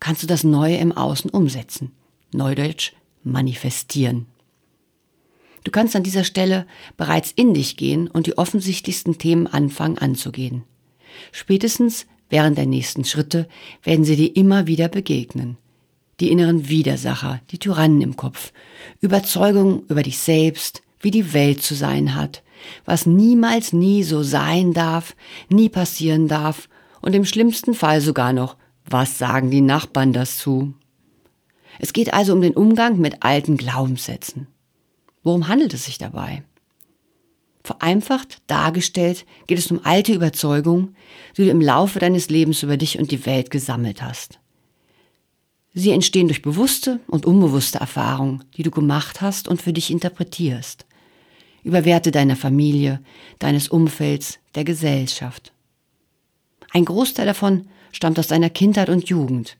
kannst 0.00 0.22
du 0.22 0.26
das 0.26 0.44
Neue 0.44 0.76
im 0.76 0.92
Außen 0.92 1.30
umsetzen. 1.30 1.92
Neudeutsch 2.32 2.92
manifestieren. 3.22 4.26
Du 5.64 5.70
kannst 5.70 5.96
an 5.96 6.02
dieser 6.02 6.24
Stelle 6.24 6.66
bereits 6.96 7.32
in 7.32 7.54
dich 7.54 7.76
gehen 7.76 8.08
und 8.08 8.26
die 8.26 8.36
offensichtlichsten 8.36 9.18
Themen 9.18 9.46
anfangen 9.46 9.96
anzugehen. 9.96 10.64
Spätestens 11.32 12.06
während 12.28 12.58
der 12.58 12.66
nächsten 12.66 13.04
Schritte 13.04 13.48
werden 13.82 14.04
sie 14.04 14.16
dir 14.16 14.36
immer 14.36 14.66
wieder 14.66 14.88
begegnen 14.88 15.56
die 16.20 16.30
inneren 16.30 16.68
Widersacher, 16.68 17.40
die 17.50 17.58
Tyrannen 17.58 18.00
im 18.00 18.16
Kopf, 18.16 18.52
Überzeugungen 19.00 19.82
über 19.88 20.02
dich 20.02 20.18
selbst, 20.18 20.82
wie 21.00 21.10
die 21.10 21.32
Welt 21.32 21.62
zu 21.62 21.74
sein 21.74 22.14
hat, 22.14 22.42
was 22.84 23.06
niemals 23.06 23.72
nie 23.72 24.02
so 24.02 24.22
sein 24.22 24.72
darf, 24.72 25.14
nie 25.48 25.68
passieren 25.68 26.28
darf 26.28 26.68
und 27.00 27.14
im 27.14 27.24
schlimmsten 27.24 27.74
Fall 27.74 28.00
sogar 28.00 28.32
noch, 28.32 28.56
was 28.86 29.18
sagen 29.18 29.50
die 29.50 29.60
Nachbarn 29.60 30.12
dazu? 30.12 30.74
Es 31.78 31.92
geht 31.92 32.14
also 32.14 32.32
um 32.32 32.40
den 32.40 32.54
Umgang 32.54 32.98
mit 32.98 33.22
alten 33.22 33.56
Glaubenssätzen. 33.56 34.46
Worum 35.22 35.48
handelt 35.48 35.74
es 35.74 35.84
sich 35.84 35.98
dabei? 35.98 36.44
Vereinfacht 37.64 38.42
dargestellt 38.46 39.24
geht 39.46 39.58
es 39.58 39.70
um 39.70 39.80
alte 39.84 40.12
Überzeugungen, 40.12 40.96
die 41.36 41.44
du 41.44 41.50
im 41.50 41.62
Laufe 41.62 41.98
deines 41.98 42.28
Lebens 42.28 42.62
über 42.62 42.76
dich 42.76 42.98
und 42.98 43.10
die 43.10 43.24
Welt 43.24 43.50
gesammelt 43.50 44.02
hast. 44.02 44.38
Sie 45.76 45.90
entstehen 45.90 46.28
durch 46.28 46.40
bewusste 46.40 47.00
und 47.08 47.26
unbewusste 47.26 47.80
Erfahrungen, 47.80 48.44
die 48.56 48.62
du 48.62 48.70
gemacht 48.70 49.20
hast 49.20 49.48
und 49.48 49.60
für 49.60 49.72
dich 49.72 49.90
interpretierst. 49.90 50.86
Über 51.64 51.84
Werte 51.84 52.12
deiner 52.12 52.36
Familie, 52.36 53.00
deines 53.40 53.68
Umfelds, 53.68 54.38
der 54.54 54.62
Gesellschaft. 54.62 55.52
Ein 56.72 56.84
Großteil 56.84 57.26
davon 57.26 57.66
stammt 57.90 58.20
aus 58.20 58.28
deiner 58.28 58.50
Kindheit 58.50 58.88
und 58.88 59.08
Jugend, 59.08 59.56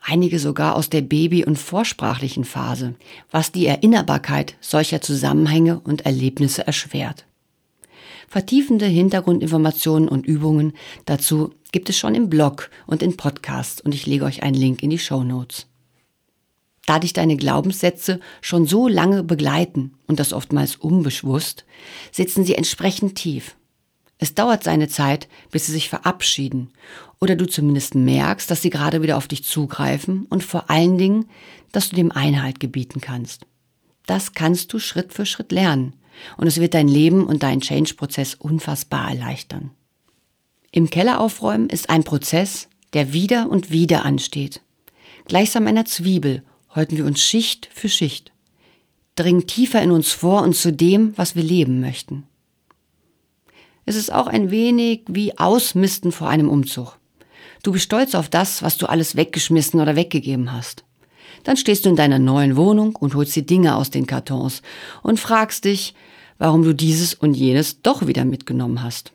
einige 0.00 0.40
sogar 0.40 0.74
aus 0.74 0.90
der 0.90 1.02
Baby- 1.02 1.44
und 1.44 1.58
vorsprachlichen 1.58 2.44
Phase, 2.44 2.94
was 3.30 3.52
die 3.52 3.66
Erinnerbarkeit 3.66 4.56
solcher 4.60 5.00
Zusammenhänge 5.00 5.78
und 5.80 6.04
Erlebnisse 6.04 6.66
erschwert. 6.66 7.27
Vertiefende 8.28 8.84
Hintergrundinformationen 8.84 10.06
und 10.06 10.26
Übungen 10.26 10.74
dazu 11.06 11.54
gibt 11.72 11.88
es 11.88 11.96
schon 11.96 12.14
im 12.14 12.28
Blog 12.28 12.70
und 12.86 13.02
in 13.02 13.16
Podcasts 13.16 13.80
und 13.80 13.94
ich 13.94 14.04
lege 14.04 14.26
euch 14.26 14.42
einen 14.42 14.54
Link 14.54 14.82
in 14.82 14.90
die 14.90 14.98
Show 14.98 15.24
Notes. 15.24 15.66
Da 16.84 16.98
dich 16.98 17.14
deine 17.14 17.36
Glaubenssätze 17.36 18.20
schon 18.42 18.66
so 18.66 18.86
lange 18.86 19.22
begleiten 19.22 19.94
und 20.06 20.20
das 20.20 20.34
oftmals 20.34 20.76
unbewusst, 20.76 21.64
sitzen 22.12 22.44
sie 22.44 22.54
entsprechend 22.54 23.14
tief. 23.14 23.56
Es 24.18 24.34
dauert 24.34 24.62
seine 24.62 24.88
Zeit, 24.88 25.26
bis 25.50 25.66
sie 25.66 25.72
sich 25.72 25.88
verabschieden 25.88 26.70
oder 27.20 27.34
du 27.34 27.46
zumindest 27.46 27.94
merkst, 27.94 28.50
dass 28.50 28.60
sie 28.60 28.70
gerade 28.70 29.00
wieder 29.00 29.16
auf 29.16 29.28
dich 29.28 29.44
zugreifen 29.44 30.26
und 30.28 30.44
vor 30.44 30.68
allen 30.68 30.98
Dingen, 30.98 31.30
dass 31.72 31.88
du 31.88 31.96
dem 31.96 32.12
Einhalt 32.12 32.60
gebieten 32.60 33.00
kannst. 33.00 33.46
Das 34.04 34.34
kannst 34.34 34.72
du 34.74 34.78
Schritt 34.78 35.14
für 35.14 35.24
Schritt 35.24 35.50
lernen 35.50 35.94
und 36.36 36.46
es 36.46 36.60
wird 36.60 36.74
dein 36.74 36.88
Leben 36.88 37.26
und 37.26 37.42
deinen 37.42 37.60
Change-Prozess 37.60 38.34
unfassbar 38.34 39.10
erleichtern. 39.10 39.70
Im 40.70 40.90
Keller 40.90 41.20
aufräumen 41.20 41.70
ist 41.70 41.90
ein 41.90 42.04
Prozess, 42.04 42.68
der 42.92 43.12
wieder 43.12 43.50
und 43.50 43.70
wieder 43.70 44.04
ansteht. 44.04 44.60
Gleichsam 45.26 45.66
einer 45.66 45.84
Zwiebel 45.84 46.42
häuten 46.74 46.96
wir 46.96 47.06
uns 47.06 47.20
Schicht 47.20 47.68
für 47.72 47.88
Schicht, 47.88 48.32
dringen 49.16 49.46
tiefer 49.46 49.82
in 49.82 49.90
uns 49.90 50.12
vor 50.12 50.42
und 50.42 50.54
zu 50.54 50.72
dem, 50.72 51.16
was 51.16 51.36
wir 51.36 51.42
leben 51.42 51.80
möchten. 51.80 52.24
Es 53.84 53.96
ist 53.96 54.12
auch 54.12 54.26
ein 54.26 54.50
wenig 54.50 55.02
wie 55.08 55.38
Ausmisten 55.38 56.12
vor 56.12 56.28
einem 56.28 56.50
Umzug. 56.50 56.98
Du 57.62 57.72
bist 57.72 57.86
stolz 57.86 58.14
auf 58.14 58.28
das, 58.28 58.62
was 58.62 58.76
du 58.76 58.86
alles 58.86 59.16
weggeschmissen 59.16 59.80
oder 59.80 59.96
weggegeben 59.96 60.52
hast. 60.52 60.84
Dann 61.44 61.56
stehst 61.56 61.84
du 61.84 61.88
in 61.88 61.96
deiner 61.96 62.18
neuen 62.18 62.56
Wohnung 62.56 62.96
und 62.96 63.14
holst 63.14 63.34
die 63.34 63.46
Dinge 63.46 63.76
aus 63.76 63.90
den 63.90 64.06
Kartons 64.06 64.62
und 65.02 65.18
fragst 65.18 65.64
dich, 65.64 65.94
warum 66.38 66.62
du 66.62 66.74
dieses 66.74 67.14
und 67.14 67.34
jenes 67.34 67.82
doch 67.82 68.06
wieder 68.06 68.24
mitgenommen 68.24 68.82
hast. 68.82 69.12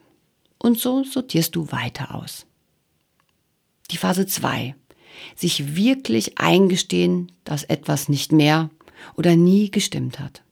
Und 0.57 0.79
so 0.79 1.03
sortierst 1.03 1.55
du 1.55 1.71
weiter 1.71 2.15
aus. 2.15 2.45
Die 3.91 3.97
Phase 3.97 4.25
2 4.25 4.75
sich 5.35 5.75
wirklich 5.75 6.37
eingestehen, 6.37 7.31
dass 7.43 7.63
etwas 7.63 8.09
nicht 8.09 8.31
mehr 8.31 8.69
oder 9.15 9.35
nie 9.35 9.71
gestimmt 9.71 10.19
hat. 10.19 10.43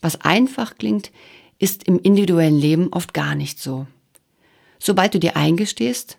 Was 0.00 0.20
einfach 0.20 0.76
klingt, 0.76 1.10
ist 1.58 1.84
im 1.84 1.98
individuellen 1.98 2.58
Leben 2.58 2.92
oft 2.92 3.14
gar 3.14 3.34
nicht 3.34 3.60
so. 3.60 3.86
Sobald 4.78 5.14
du 5.14 5.18
dir 5.18 5.36
eingestehst, 5.36 6.18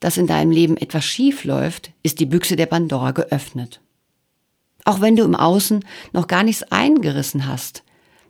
dass 0.00 0.16
in 0.16 0.26
deinem 0.26 0.50
Leben 0.50 0.76
etwas 0.76 1.04
schief 1.04 1.44
läuft, 1.44 1.92
ist 2.02 2.18
die 2.18 2.26
Büchse 2.26 2.56
der 2.56 2.66
Pandora 2.66 3.12
geöffnet. 3.12 3.80
Auch 4.84 5.00
wenn 5.00 5.14
du 5.14 5.22
im 5.22 5.36
Außen 5.36 5.84
noch 6.12 6.26
gar 6.26 6.42
nichts 6.42 6.64
eingerissen 6.64 7.46
hast, 7.46 7.84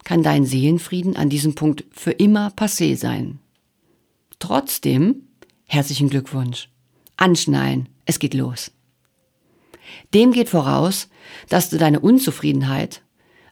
kann 0.05 0.23
dein 0.23 0.45
Seelenfrieden 0.45 1.17
an 1.17 1.29
diesem 1.29 1.55
Punkt 1.55 1.85
für 1.91 2.13
immer 2.13 2.49
passé 2.49 2.97
sein. 2.97 3.39
Trotzdem, 4.39 5.29
herzlichen 5.67 6.09
Glückwunsch. 6.09 6.71
Anschnallen, 7.17 7.89
es 8.07 8.19
geht 8.19 8.35
los. 8.35 8.73
Dem 10.15 10.33
geht 10.33 10.49
voraus, 10.49 11.09
dass 11.49 11.71
du 11.71 11.79
deine 11.79 12.01
Unzufriedenheit, 12.01 13.03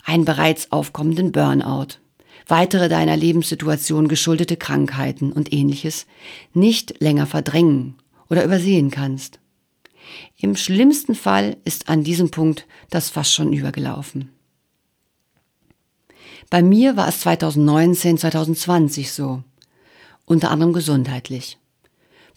einen 0.04 0.24
bereits 0.24 0.72
aufkommenden 0.72 1.32
Burnout, 1.32 1.98
weitere 2.46 2.88
deiner 2.88 3.16
Lebenssituation 3.16 4.08
geschuldete 4.08 4.56
Krankheiten 4.56 5.32
und 5.32 5.52
ähnliches 5.52 6.06
nicht 6.54 7.00
länger 7.00 7.26
verdrängen 7.26 7.96
oder 8.30 8.44
übersehen 8.44 8.90
kannst. 8.90 9.38
Im 10.38 10.56
schlimmsten 10.56 11.14
Fall 11.14 11.58
ist 11.64 11.88
an 11.88 12.02
diesem 12.02 12.30
Punkt 12.30 12.66
das 12.90 13.10
fast 13.10 13.34
schon 13.34 13.52
übergelaufen. 13.52 14.30
Bei 16.50 16.62
mir 16.62 16.96
war 16.96 17.08
es 17.08 17.20
2019, 17.20 18.18
2020 18.18 19.12
so, 19.12 19.42
unter 20.24 20.50
anderem 20.50 20.72
gesundheitlich 20.72 21.58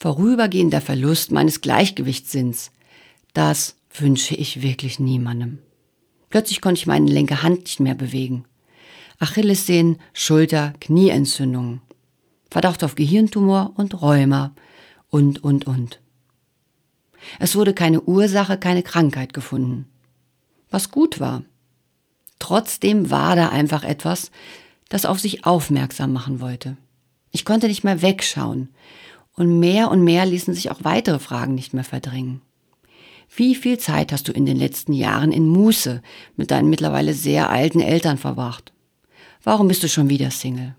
vorübergehender 0.02 0.82
Verlust 0.82 1.32
meines 1.32 1.62
Gleichgewichtssinns. 1.62 2.72
Das 3.36 3.76
wünsche 3.94 4.34
ich 4.34 4.64
wirklich 4.64 5.00
niemandem. 5.00 5.60
Plötzlich 6.32 6.60
konnte 6.60 6.80
ich 6.80 6.88
meine 6.88 7.06
linke 7.06 7.44
Hand 7.44 7.60
nicht 7.60 7.80
mehr 7.80 7.94
bewegen. 7.94 8.46
Achillessehnen, 9.20 10.00
Schulter, 10.14 10.74
Knieentzündungen. 10.80 11.82
Verdacht 12.50 12.84
auf 12.84 12.96
Gehirntumor 12.96 13.74
und 13.76 14.02
Rheuma 14.02 14.56
und, 15.12 15.44
und, 15.44 15.68
und. 15.68 16.02
Es 17.38 17.56
wurde 17.56 17.76
keine 17.76 18.02
Ursache, 18.02 18.58
keine 18.58 18.82
Krankheit 18.82 19.36
gefunden. 19.36 19.86
Was 20.72 20.90
gut 20.90 21.20
war. 21.20 21.44
Trotzdem 22.42 23.12
war 23.12 23.36
da 23.36 23.50
einfach 23.50 23.84
etwas, 23.84 24.32
das 24.90 25.06
auf 25.06 25.20
sich 25.20 25.46
aufmerksam 25.46 26.12
machen 26.12 26.42
wollte. 26.42 26.76
Ich 27.30 27.46
konnte 27.46 27.68
nicht 27.68 27.84
mehr 27.84 28.02
wegschauen 28.02 28.70
und 29.36 29.60
mehr 29.60 29.92
und 29.92 30.04
mehr 30.04 30.26
ließen 30.26 30.56
sich 30.56 30.72
auch 30.72 30.80
weitere 30.82 31.20
Fragen 31.20 31.54
nicht 31.54 31.76
mehr 31.76 31.84
verdrängen. 31.84 32.42
Wie 33.34 33.54
viel 33.54 33.78
Zeit 33.78 34.12
hast 34.12 34.28
du 34.28 34.32
in 34.32 34.48
den 34.48 34.58
letzten 34.58 34.92
Jahren 34.92 35.32
in 35.32 35.48
Muße 35.48 36.02
mit 36.36 36.50
deinen 36.50 36.72
mittlerweile 36.72 37.14
sehr 37.14 37.52
alten 37.52 37.80
Eltern 37.80 38.18
verbracht? 38.18 38.74
Warum 39.44 39.68
bist 39.68 39.84
du 39.84 39.88
schon 39.88 40.10
wieder 40.10 40.32
Single? 40.32 40.74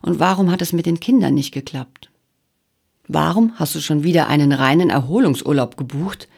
Und 0.00 0.18
warum 0.18 0.50
hat 0.50 0.62
es 0.62 0.72
mit 0.72 0.86
den 0.86 1.00
Kindern 1.00 1.34
nicht 1.34 1.52
geklappt? 1.52 2.10
Warum 3.08 3.52
hast 3.56 3.74
du 3.74 3.80
schon 3.80 4.04
wieder 4.04 4.28
einen 4.28 4.52
reinen 4.52 4.88
Erholungsurlaub 4.88 5.76
gebucht, 5.76 6.28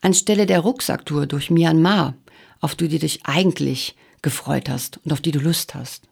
anstelle 0.00 0.46
der 0.46 0.60
Rucksacktour 0.60 1.26
durch 1.26 1.50
Myanmar, 1.50 2.14
auf 2.60 2.74
die 2.74 2.88
du 2.88 2.98
dich 2.98 3.20
eigentlich 3.24 3.96
gefreut 4.22 4.68
hast 4.68 5.00
und 5.04 5.12
auf 5.12 5.20
die 5.20 5.30
du 5.30 5.40
Lust 5.40 5.74
hast? 5.74 6.08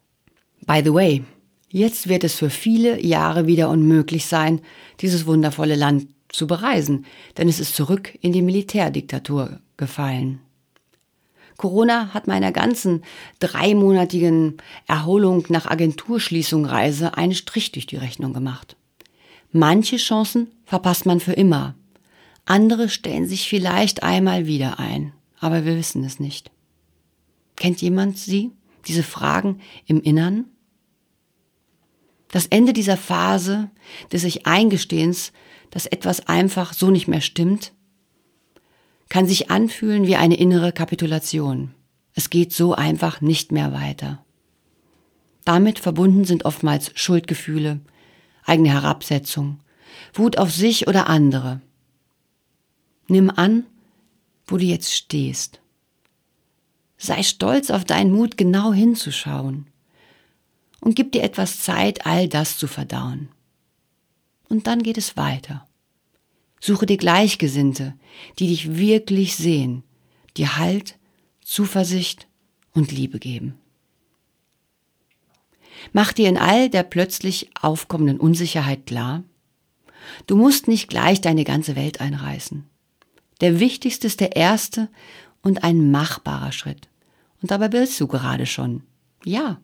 By 0.65 0.81
the 0.83 0.93
way, 0.93 1.23
Jetzt 1.69 2.07
wird 2.07 2.23
es 2.23 2.35
für 2.35 2.49
viele 2.49 3.03
Jahre 3.05 3.45
wieder 3.45 3.69
unmöglich 3.69 4.25
sein, 4.25 4.61
dieses 5.01 5.25
wundervolle 5.25 5.75
Land 5.75 6.07
zu 6.29 6.47
bereisen, 6.47 7.05
denn 7.37 7.49
es 7.49 7.59
ist 7.59 7.75
zurück 7.75 8.17
in 8.21 8.31
die 8.31 8.41
Militärdiktatur 8.41 9.59
gefallen. 9.75 10.39
Corona 11.57 12.13
hat 12.13 12.27
meiner 12.27 12.51
ganzen 12.51 13.03
dreimonatigen 13.39 14.57
Erholung 14.85 15.45
nach 15.49 15.65
Agenturschließung 15.65 16.65
Reise 16.65 17.17
einen 17.17 17.33
Strich 17.33 17.71
durch 17.71 17.87
die 17.87 17.97
Rechnung 17.97 18.33
gemacht. 18.33 18.77
Manche 19.51 19.97
Chancen 19.97 20.51
verpasst 20.65 21.05
man 21.05 21.19
für 21.19 21.33
immer. 21.33 21.75
Andere 22.45 22.87
stellen 22.87 23.27
sich 23.27 23.49
vielleicht 23.49 24.03
einmal 24.03 24.45
wieder 24.45 24.79
ein, 24.79 25.11
aber 25.39 25.65
wir 25.65 25.75
wissen 25.77 26.03
es 26.03 26.19
nicht. 26.19 26.51
Kennt 27.55 27.81
jemand 27.81 28.17
sie, 28.17 28.51
diese 28.87 29.03
Fragen 29.03 29.59
im 29.85 30.01
Innern? 30.01 30.45
Das 32.29 32.45
Ende 32.47 32.73
dieser 32.73 32.97
Phase 32.97 33.69
des 34.11 34.21
sich 34.21 34.45
Eingestehens, 34.45 35.31
dass 35.71 35.85
etwas 35.85 36.27
einfach 36.27 36.73
so 36.73 36.89
nicht 36.89 37.07
mehr 37.07 37.21
stimmt, 37.21 37.73
kann 39.09 39.25
sich 39.25 39.49
anfühlen 39.49 40.05
wie 40.05 40.15
eine 40.15 40.35
innere 40.35 40.71
Kapitulation. 40.71 41.73
Es 42.13 42.29
geht 42.29 42.53
so 42.53 42.73
einfach 42.73 43.21
nicht 43.21 43.51
mehr 43.51 43.73
weiter. 43.73 44.23
Damit 45.45 45.79
verbunden 45.79 46.25
sind 46.25 46.43
oftmals 46.45 46.91
Schuldgefühle, 46.95 47.79
eigene 48.43 48.69
Herabsetzung, 48.69 49.59
Wut 50.13 50.37
auf 50.37 50.51
sich 50.51 50.87
oder 50.87 51.07
andere. 51.07 51.61
Nimm 53.07 53.29
an, 53.29 53.65
wo 54.47 54.57
du 54.57 54.65
jetzt 54.65 54.93
stehst. 54.93 55.59
Sei 56.97 57.21
stolz 57.21 57.69
auf 57.69 57.85
deinen 57.85 58.11
Mut, 58.11 58.37
genau 58.37 58.73
hinzuschauen 58.73 59.67
und 60.79 60.95
gib 60.95 61.11
dir 61.11 61.23
etwas 61.23 61.61
Zeit, 61.61 62.05
all 62.05 62.27
das 62.27 62.57
zu 62.57 62.67
verdauen. 62.67 63.29
Und 64.49 64.67
dann 64.67 64.81
geht 64.83 64.97
es 64.97 65.17
weiter. 65.17 65.67
Suche 66.59 66.85
dir 66.85 66.97
Gleichgesinnte, 66.97 67.93
die 68.39 68.47
dich 68.47 68.77
wirklich 68.77 69.35
sehen, 69.35 69.83
dir 70.37 70.57
Halt, 70.57 70.97
Zuversicht 71.41 72.27
und 72.73 72.91
Liebe 72.91 73.19
geben. 73.19 73.55
Mach 75.93 76.11
dir 76.13 76.27
in 76.29 76.37
all 76.37 76.69
der 76.69 76.83
plötzlich 76.83 77.49
aufkommenden 77.61 78.19
Unsicherheit 78.19 78.85
klar, 78.85 79.23
du 80.25 80.35
musst 80.35 80.67
nicht 80.67 80.89
gleich 80.89 81.21
deine 81.21 81.43
ganze 81.43 81.75
Welt 81.75 82.01
einreißen. 82.01 82.67
Der 83.41 83.59
wichtigste 83.59 84.07
ist 84.07 84.19
der 84.19 84.35
erste 84.35 84.89
und 85.41 85.63
ein 85.63 85.91
machbarer 85.91 86.51
Schritt. 86.51 86.87
Und 87.41 87.51
dabei 87.51 87.71
willst 87.71 87.99
du 87.99 88.07
gerade 88.07 88.45
schon. 88.45 88.83
Ja, 89.23 89.59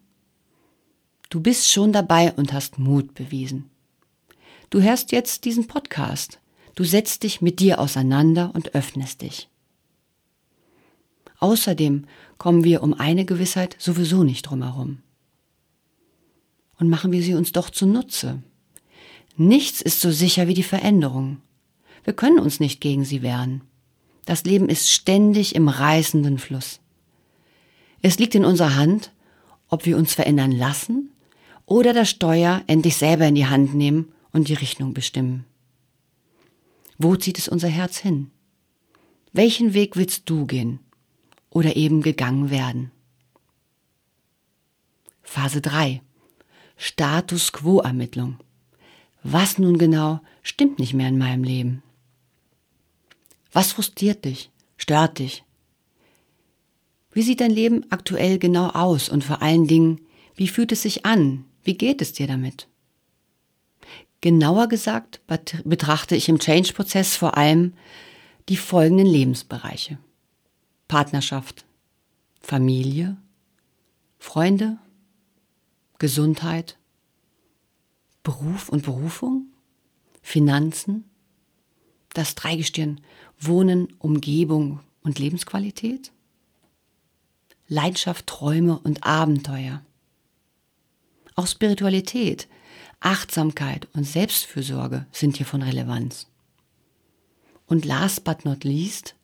Du 1.33 1.39
bist 1.39 1.71
schon 1.71 1.91
dabei 1.91 2.31
und 2.33 2.53
hast 2.53 2.77
Mut 2.77 3.15
bewiesen. 3.15 3.71
Du 4.69 4.83
hörst 4.83 5.11
jetzt 5.11 5.45
diesen 5.45 5.65
Podcast. 5.65 6.39
Du 6.75 6.83
setzt 6.83 7.23
dich 7.23 7.41
mit 7.41 7.59
dir 7.59 7.79
auseinander 7.79 8.51
und 8.53 8.75
öffnest 8.75 9.23
dich. 9.23 9.49
Außerdem 11.39 12.05
kommen 12.37 12.63
wir 12.63 12.83
um 12.83 12.93
eine 12.93 13.25
Gewissheit 13.25 13.75
sowieso 13.79 14.23
nicht 14.23 14.43
drumherum. 14.43 14.99
Und 16.77 16.89
machen 16.89 17.11
wir 17.11 17.23
sie 17.23 17.33
uns 17.33 17.51
doch 17.51 17.71
zunutze. 17.71 18.43
Nichts 19.35 19.81
ist 19.81 20.01
so 20.01 20.11
sicher 20.11 20.47
wie 20.47 20.53
die 20.53 20.61
Veränderung. 20.61 21.41
Wir 22.03 22.13
können 22.13 22.39
uns 22.39 22.59
nicht 22.59 22.81
gegen 22.81 23.05
sie 23.05 23.21
wehren. 23.21 23.61
Das 24.25 24.43
Leben 24.43 24.69
ist 24.69 24.89
ständig 24.89 25.55
im 25.55 25.67
reißenden 25.67 26.37
Fluss. 26.37 26.79
Es 28.01 28.19
liegt 28.19 28.35
in 28.35 28.45
unserer 28.45 28.75
Hand, 28.75 29.11
ob 29.69 29.85
wir 29.85 29.97
uns 29.97 30.13
verändern 30.13 30.51
lassen 30.51 31.09
oder 31.65 31.93
das 31.93 32.09
Steuer 32.09 32.63
endlich 32.67 32.97
selber 32.97 33.25
in 33.27 33.35
die 33.35 33.47
Hand 33.47 33.73
nehmen 33.73 34.11
und 34.31 34.49
die 34.49 34.53
Richtung 34.53 34.93
bestimmen? 34.93 35.45
Wo 36.97 37.15
zieht 37.15 37.37
es 37.39 37.47
unser 37.47 37.69
Herz 37.69 37.97
hin? 37.97 38.31
Welchen 39.31 39.73
Weg 39.73 39.95
willst 39.95 40.29
du 40.29 40.45
gehen 40.45 40.79
oder 41.49 41.75
eben 41.75 42.01
gegangen 42.01 42.49
werden? 42.49 42.91
Phase 45.21 45.61
3. 45.61 46.01
Status 46.77 47.51
quo 47.51 47.79
Ermittlung. 47.79 48.37
Was 49.23 49.57
nun 49.57 49.77
genau 49.77 50.19
stimmt 50.41 50.79
nicht 50.79 50.93
mehr 50.93 51.07
in 51.07 51.17
meinem 51.17 51.43
Leben? 51.43 51.81
Was 53.53 53.71
frustriert 53.71 54.25
dich, 54.25 54.51
stört 54.77 55.19
dich? 55.19 55.43
Wie 57.11 57.21
sieht 57.21 57.39
dein 57.39 57.51
Leben 57.51 57.85
aktuell 57.91 58.39
genau 58.39 58.69
aus 58.69 59.07
und 59.07 59.23
vor 59.23 59.41
allen 59.43 59.67
Dingen, 59.67 60.01
wie 60.35 60.47
fühlt 60.47 60.71
es 60.71 60.81
sich 60.81 61.05
an? 61.05 61.45
Wie 61.63 61.77
geht 61.77 62.01
es 62.01 62.13
dir 62.13 62.27
damit? 62.27 62.67
Genauer 64.21 64.67
gesagt 64.67 65.21
betrachte 65.63 66.15
ich 66.15 66.29
im 66.29 66.39
Change-Prozess 66.39 67.15
vor 67.15 67.37
allem 67.37 67.73
die 68.49 68.57
folgenden 68.57 69.05
Lebensbereiche. 69.05 69.99
Partnerschaft, 70.87 71.65
Familie, 72.41 73.17
Freunde, 74.17 74.77
Gesundheit, 75.99 76.77
Beruf 78.23 78.69
und 78.69 78.83
Berufung, 78.83 79.47
Finanzen, 80.21 81.03
das 82.13 82.35
Dreigestirn 82.35 83.01
Wohnen, 83.45 83.93
Umgebung 83.99 84.79
und 85.01 85.19
Lebensqualität, 85.19 86.11
Leidenschaft, 87.67 88.27
Träume 88.27 88.79
und 88.79 89.03
Abenteuer. 89.03 89.81
Auch 91.35 91.47
Spiritualität, 91.47 92.47
Achtsamkeit 92.99 93.87
und 93.93 94.05
Selbstfürsorge 94.05 95.05
sind 95.11 95.37
hier 95.37 95.45
von 95.45 95.61
Relevanz. 95.61 96.27
Und 97.65 97.85
last 97.85 98.23
but 98.23 98.45
not 98.45 98.63
least, 98.63 99.15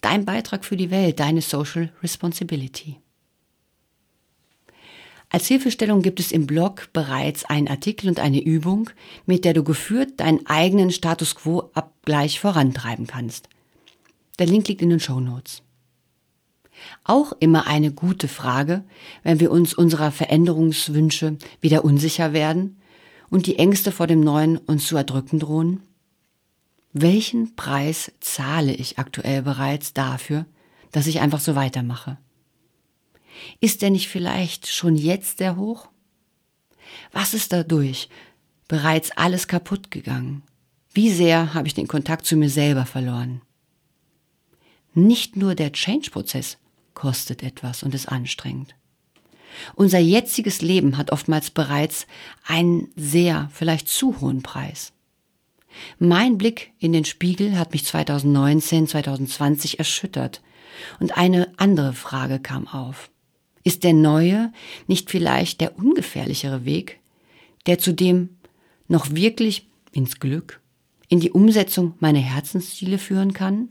dein 0.00 0.24
Beitrag 0.24 0.64
für 0.64 0.76
die 0.76 0.90
Welt, 0.90 1.20
deine 1.20 1.42
Social 1.42 1.92
Responsibility. 2.02 2.98
Als 5.32 5.46
Hilfestellung 5.46 6.02
gibt 6.02 6.20
es 6.20 6.30
im 6.30 6.46
Blog 6.46 6.90
bereits 6.92 7.46
einen 7.46 7.66
Artikel 7.66 8.06
und 8.10 8.20
eine 8.20 8.42
Übung, 8.42 8.90
mit 9.24 9.46
der 9.46 9.54
du 9.54 9.64
geführt 9.64 10.20
deinen 10.20 10.46
eigenen 10.46 10.90
Status 10.90 11.34
Quo-Abgleich 11.34 12.38
vorantreiben 12.38 13.06
kannst. 13.06 13.48
Der 14.38 14.46
Link 14.46 14.68
liegt 14.68 14.82
in 14.82 14.90
den 14.90 15.00
Show 15.00 15.20
Notes. 15.20 15.62
Auch 17.04 17.32
immer 17.40 17.66
eine 17.66 17.92
gute 17.92 18.28
Frage, 18.28 18.84
wenn 19.22 19.40
wir 19.40 19.50
uns 19.50 19.72
unserer 19.72 20.12
Veränderungswünsche 20.12 21.38
wieder 21.62 21.82
unsicher 21.82 22.34
werden 22.34 22.76
und 23.30 23.46
die 23.46 23.58
Ängste 23.58 23.90
vor 23.90 24.06
dem 24.06 24.20
Neuen 24.20 24.58
uns 24.58 24.86
zu 24.86 24.98
erdrücken 24.98 25.38
drohen. 25.38 25.80
Welchen 26.92 27.56
Preis 27.56 28.12
zahle 28.20 28.74
ich 28.74 28.98
aktuell 28.98 29.40
bereits 29.40 29.94
dafür, 29.94 30.44
dass 30.90 31.06
ich 31.06 31.20
einfach 31.20 31.40
so 31.40 31.54
weitermache? 31.54 32.18
Ist 33.60 33.82
der 33.82 33.90
nicht 33.90 34.08
vielleicht 34.08 34.66
schon 34.66 34.96
jetzt 34.96 35.38
sehr 35.38 35.56
hoch? 35.56 35.88
Was 37.12 37.34
ist 37.34 37.52
dadurch 37.52 38.08
bereits 38.68 39.10
alles 39.12 39.48
kaputt 39.48 39.90
gegangen? 39.90 40.42
Wie 40.92 41.10
sehr 41.10 41.54
habe 41.54 41.66
ich 41.66 41.74
den 41.74 41.88
Kontakt 41.88 42.26
zu 42.26 42.36
mir 42.36 42.50
selber 42.50 42.84
verloren? 42.86 43.40
Nicht 44.94 45.36
nur 45.36 45.54
der 45.54 45.72
Change-Prozess 45.72 46.58
kostet 46.92 47.42
etwas 47.42 47.82
und 47.82 47.94
ist 47.94 48.08
anstrengend. 48.08 48.74
Unser 49.74 49.98
jetziges 49.98 50.60
Leben 50.62 50.96
hat 50.96 51.12
oftmals 51.12 51.50
bereits 51.50 52.06
einen 52.46 52.88
sehr, 52.96 53.50
vielleicht 53.52 53.88
zu 53.88 54.20
hohen 54.20 54.42
Preis. 54.42 54.92
Mein 55.98 56.36
Blick 56.38 56.72
in 56.78 56.92
den 56.92 57.04
Spiegel 57.04 57.58
hat 57.58 57.72
mich 57.72 57.84
2019, 57.84 58.88
2020 58.88 59.78
erschüttert 59.78 60.42
und 61.00 61.16
eine 61.16 61.52
andere 61.56 61.92
Frage 61.92 62.40
kam 62.40 62.68
auf. 62.68 63.10
Ist 63.64 63.84
der 63.84 63.92
neue 63.92 64.52
nicht 64.86 65.10
vielleicht 65.10 65.60
der 65.60 65.78
ungefährlichere 65.78 66.64
Weg, 66.64 66.98
der 67.66 67.78
zudem 67.78 68.30
noch 68.88 69.14
wirklich 69.14 69.68
ins 69.92 70.18
Glück, 70.18 70.60
in 71.08 71.20
die 71.20 71.30
Umsetzung 71.30 71.94
meiner 72.00 72.18
Herzensziele 72.18 72.98
führen 72.98 73.32
kann? 73.32 73.68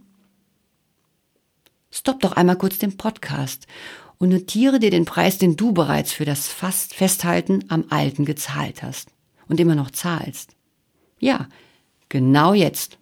Stopp 1.91 2.21
doch 2.21 2.32
einmal 2.34 2.58
kurz 2.58 2.77
den 2.77 2.95
Podcast 2.95 3.67
und 4.17 4.30
notiere 4.30 4.80
dir 4.80 4.91
den 4.91 5.04
Preis, 5.04 5.38
den 5.38 5.58
du 5.58 5.73
bereits 5.73 6.13
für 6.13 6.25
das 6.25 6.47
Fast 6.47 6.93
Festhalten 6.93 7.65
am 7.67 7.86
Alten 7.89 8.23
gezahlt 8.23 8.84
hast 8.84 9.10
und 9.49 9.60
immer 9.60 9.75
noch 9.75 9.91
zahlst. 9.91 10.56
Ja, 11.19 11.49
genau 12.08 12.54
jetzt 12.54 12.97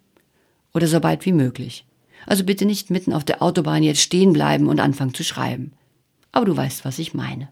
oder 0.74 0.88
so 0.88 0.98
bald 0.98 1.24
wie 1.24 1.32
möglich. 1.32 1.86
Also 2.26 2.44
bitte 2.44 2.66
nicht 2.66 2.90
mitten 2.90 3.12
auf 3.12 3.24
der 3.24 3.42
Autobahn 3.42 3.84
jetzt 3.84 4.00
stehen 4.00 4.32
bleiben 4.32 4.68
und 4.68 4.80
anfangen 4.80 5.14
zu 5.14 5.22
schreiben 5.22 5.72
aber 6.32 6.46
du 6.46 6.56
weißt, 6.56 6.84
was 6.84 6.98
ich 6.98 7.14
meine. 7.14 7.48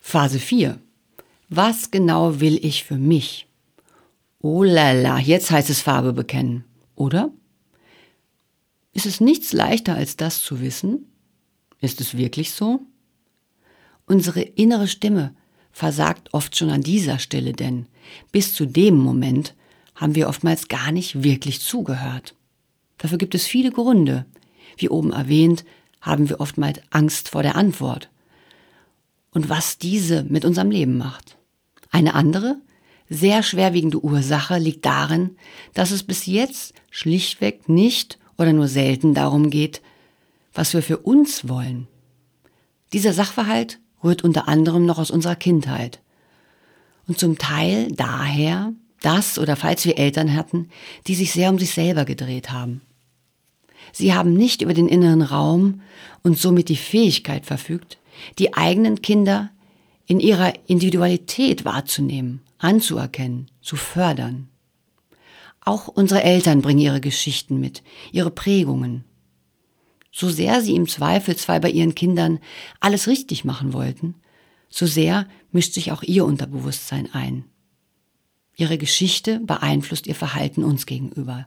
Phase 0.00 0.38
4. 0.38 0.78
Was 1.48 1.90
genau 1.90 2.40
will 2.40 2.62
ich 2.64 2.84
für 2.84 2.98
mich? 2.98 3.46
Oh 4.40 4.62
lala, 4.62 5.18
jetzt 5.18 5.50
heißt 5.50 5.70
es 5.70 5.80
Farbe 5.80 6.12
bekennen, 6.12 6.64
oder? 6.96 7.30
Ist 8.92 9.06
es 9.06 9.20
nichts 9.20 9.52
leichter 9.52 9.94
als 9.94 10.16
das 10.16 10.42
zu 10.42 10.60
wissen? 10.60 11.06
Ist 11.80 12.00
es 12.00 12.16
wirklich 12.16 12.52
so? 12.52 12.80
Unsere 14.04 14.42
innere 14.42 14.88
Stimme 14.88 15.34
versagt 15.72 16.34
oft 16.34 16.56
schon 16.56 16.70
an 16.70 16.82
dieser 16.82 17.18
Stelle, 17.18 17.52
denn 17.52 17.86
bis 18.32 18.52
zu 18.52 18.66
dem 18.66 18.98
Moment 18.98 19.54
haben 20.02 20.16
wir 20.16 20.28
oftmals 20.28 20.66
gar 20.66 20.90
nicht 20.90 21.22
wirklich 21.22 21.60
zugehört. 21.60 22.34
Dafür 22.98 23.18
gibt 23.18 23.36
es 23.36 23.46
viele 23.46 23.70
Gründe. 23.70 24.26
Wie 24.76 24.88
oben 24.88 25.12
erwähnt, 25.12 25.64
haben 26.00 26.28
wir 26.28 26.40
oftmals 26.40 26.80
Angst 26.90 27.28
vor 27.28 27.44
der 27.44 27.54
Antwort. 27.54 28.10
Und 29.30 29.48
was 29.48 29.78
diese 29.78 30.24
mit 30.24 30.44
unserem 30.44 30.72
Leben 30.72 30.98
macht. 30.98 31.38
Eine 31.92 32.14
andere, 32.14 32.56
sehr 33.08 33.44
schwerwiegende 33.44 34.02
Ursache 34.02 34.58
liegt 34.58 34.84
darin, 34.84 35.36
dass 35.72 35.92
es 35.92 36.02
bis 36.02 36.26
jetzt 36.26 36.74
schlichtweg 36.90 37.68
nicht 37.68 38.18
oder 38.36 38.52
nur 38.52 38.66
selten 38.66 39.14
darum 39.14 39.50
geht, 39.50 39.82
was 40.52 40.74
wir 40.74 40.82
für 40.82 40.98
uns 40.98 41.48
wollen. 41.48 41.86
Dieser 42.92 43.12
Sachverhalt 43.12 43.78
rührt 44.02 44.24
unter 44.24 44.48
anderem 44.48 44.84
noch 44.84 44.98
aus 44.98 45.12
unserer 45.12 45.36
Kindheit 45.36 46.02
und 47.06 47.20
zum 47.20 47.38
Teil 47.38 47.86
daher, 47.92 48.72
das 49.02 49.38
oder 49.38 49.56
falls 49.56 49.84
wir 49.84 49.98
Eltern 49.98 50.34
hatten, 50.34 50.68
die 51.06 51.14
sich 51.14 51.32
sehr 51.32 51.50
um 51.50 51.58
sich 51.58 51.72
selber 51.72 52.04
gedreht 52.04 52.50
haben. 52.50 52.80
Sie 53.92 54.14
haben 54.14 54.32
nicht 54.32 54.62
über 54.62 54.74
den 54.74 54.88
inneren 54.88 55.22
Raum 55.22 55.82
und 56.22 56.38
somit 56.38 56.68
die 56.68 56.76
Fähigkeit 56.76 57.44
verfügt, 57.44 57.98
die 58.38 58.54
eigenen 58.54 59.02
Kinder 59.02 59.50
in 60.06 60.20
ihrer 60.20 60.52
Individualität 60.66 61.64
wahrzunehmen, 61.64 62.40
anzuerkennen, 62.58 63.50
zu 63.60 63.76
fördern. 63.76 64.48
Auch 65.64 65.88
unsere 65.88 66.22
Eltern 66.22 66.62
bringen 66.62 66.80
ihre 66.80 67.00
Geschichten 67.00 67.60
mit, 67.60 67.82
ihre 68.10 68.30
Prägungen. 68.30 69.04
So 70.10 70.28
sehr 70.28 70.60
sie 70.60 70.74
im 70.74 70.88
Zweifelsfall 70.88 71.60
bei 71.60 71.70
ihren 71.70 71.94
Kindern 71.94 72.40
alles 72.80 73.06
richtig 73.06 73.44
machen 73.44 73.72
wollten, 73.72 74.14
so 74.68 74.86
sehr 74.86 75.26
mischt 75.52 75.74
sich 75.74 75.92
auch 75.92 76.02
ihr 76.02 76.24
Unterbewusstsein 76.24 77.12
ein. 77.12 77.44
Ihre 78.56 78.78
Geschichte 78.78 79.40
beeinflusst 79.40 80.06
ihr 80.06 80.14
Verhalten 80.14 80.64
uns 80.64 80.86
gegenüber. 80.86 81.46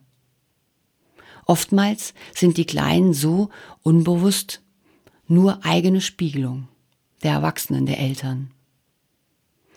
Oftmals 1.45 2.13
sind 2.33 2.57
die 2.57 2.65
Kleinen 2.65 3.13
so 3.13 3.49
unbewusst 3.83 4.61
nur 5.27 5.63
eigene 5.63 6.01
Spiegelung 6.01 6.67
der 7.23 7.33
Erwachsenen, 7.33 7.85
der 7.85 7.99
Eltern. 7.99 8.51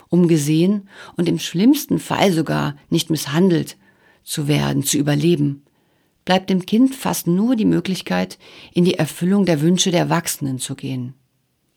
Um 0.09 0.29
gesehen 0.29 0.89
und 1.17 1.29
im 1.29 1.39
schlimmsten 1.39 1.99
Fall 1.99 2.33
sogar 2.33 2.77
nicht 2.89 3.11
misshandelt 3.11 3.77
zu 4.25 4.49
werden, 4.49 4.83
zu 4.83 4.97
überleben, 4.97 5.65
bleibt 6.25 6.51
dem 6.51 6.67
Kind 6.67 6.95
fast 6.95 7.27
nur 7.27 7.57
die 7.57 7.65
Möglichkeit, 7.65 8.39
in 8.73 8.85
die 8.85 8.95
Erfüllung 8.95 9.45
der 9.45 9.61
Wünsche 9.61 9.91
der 9.91 10.01
Erwachsenen 10.01 10.59
zu 10.59 10.75
gehen. 10.75 11.15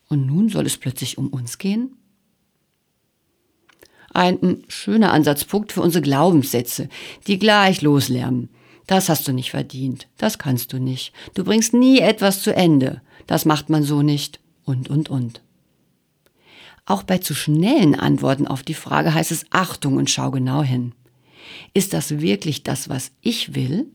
Und 0.08 0.26
nun 0.26 0.48
soll 0.48 0.66
es 0.66 0.76
plötzlich 0.76 1.16
um 1.16 1.28
uns 1.28 1.58
gehen? 1.58 1.96
Ein 4.14 4.64
schöner 4.68 5.12
Ansatzpunkt 5.12 5.72
für 5.72 5.80
unsere 5.80 6.02
Glaubenssätze, 6.02 6.88
die 7.26 7.38
gleich 7.38 7.82
loslärmen. 7.82 8.50
Das 8.86 9.08
hast 9.08 9.26
du 9.26 9.32
nicht 9.32 9.50
verdient. 9.50 10.08
Das 10.18 10.38
kannst 10.38 10.72
du 10.72 10.78
nicht. 10.78 11.12
Du 11.34 11.44
bringst 11.44 11.72
nie 11.72 12.00
etwas 12.00 12.42
zu 12.42 12.54
Ende. 12.54 13.00
Das 13.26 13.44
macht 13.44 13.70
man 13.70 13.84
so 13.84 14.02
nicht. 14.02 14.40
Und, 14.64 14.90
und, 14.90 15.08
und. 15.08 15.40
Auch 16.84 17.04
bei 17.04 17.18
zu 17.18 17.34
schnellen 17.34 17.94
Antworten 17.94 18.46
auf 18.46 18.62
die 18.62 18.74
Frage 18.74 19.14
heißt 19.14 19.30
es 19.30 19.46
Achtung 19.50 19.96
und 19.96 20.10
schau 20.10 20.30
genau 20.30 20.62
hin. 20.62 20.92
Ist 21.74 21.92
das 21.92 22.20
wirklich 22.20 22.64
das, 22.64 22.88
was 22.88 23.12
ich 23.20 23.54
will? 23.54 23.86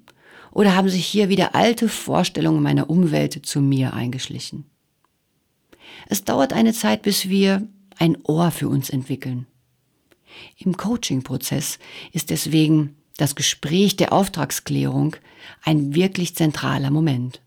Oder 0.51 0.75
haben 0.75 0.89
sich 0.89 1.05
hier 1.05 1.29
wieder 1.29 1.53
alte 1.53 1.89
Vorstellungen 1.89 2.63
meiner 2.63 2.89
Umwelt 2.89 3.45
zu 3.45 3.61
mir 3.61 3.93
eingeschlichen? 3.93 4.65
Es 6.07 6.23
dauert 6.23 6.53
eine 6.53 6.73
Zeit, 6.73 7.01
bis 7.01 7.29
wir 7.29 7.67
ein 7.99 8.17
Ohr 8.23 8.51
für 8.51 8.69
uns 8.69 8.89
entwickeln. 8.89 9.45
Im 10.57 10.77
Coaching-Prozess 10.77 11.79
ist 12.11 12.29
deswegen 12.29 12.95
das 13.17 13.35
Gespräch 13.35 13.95
der 13.95 14.13
Auftragsklärung 14.13 15.15
ein 15.63 15.95
wirklich 15.95 16.35
zentraler 16.35 16.91
Moment. 16.91 17.41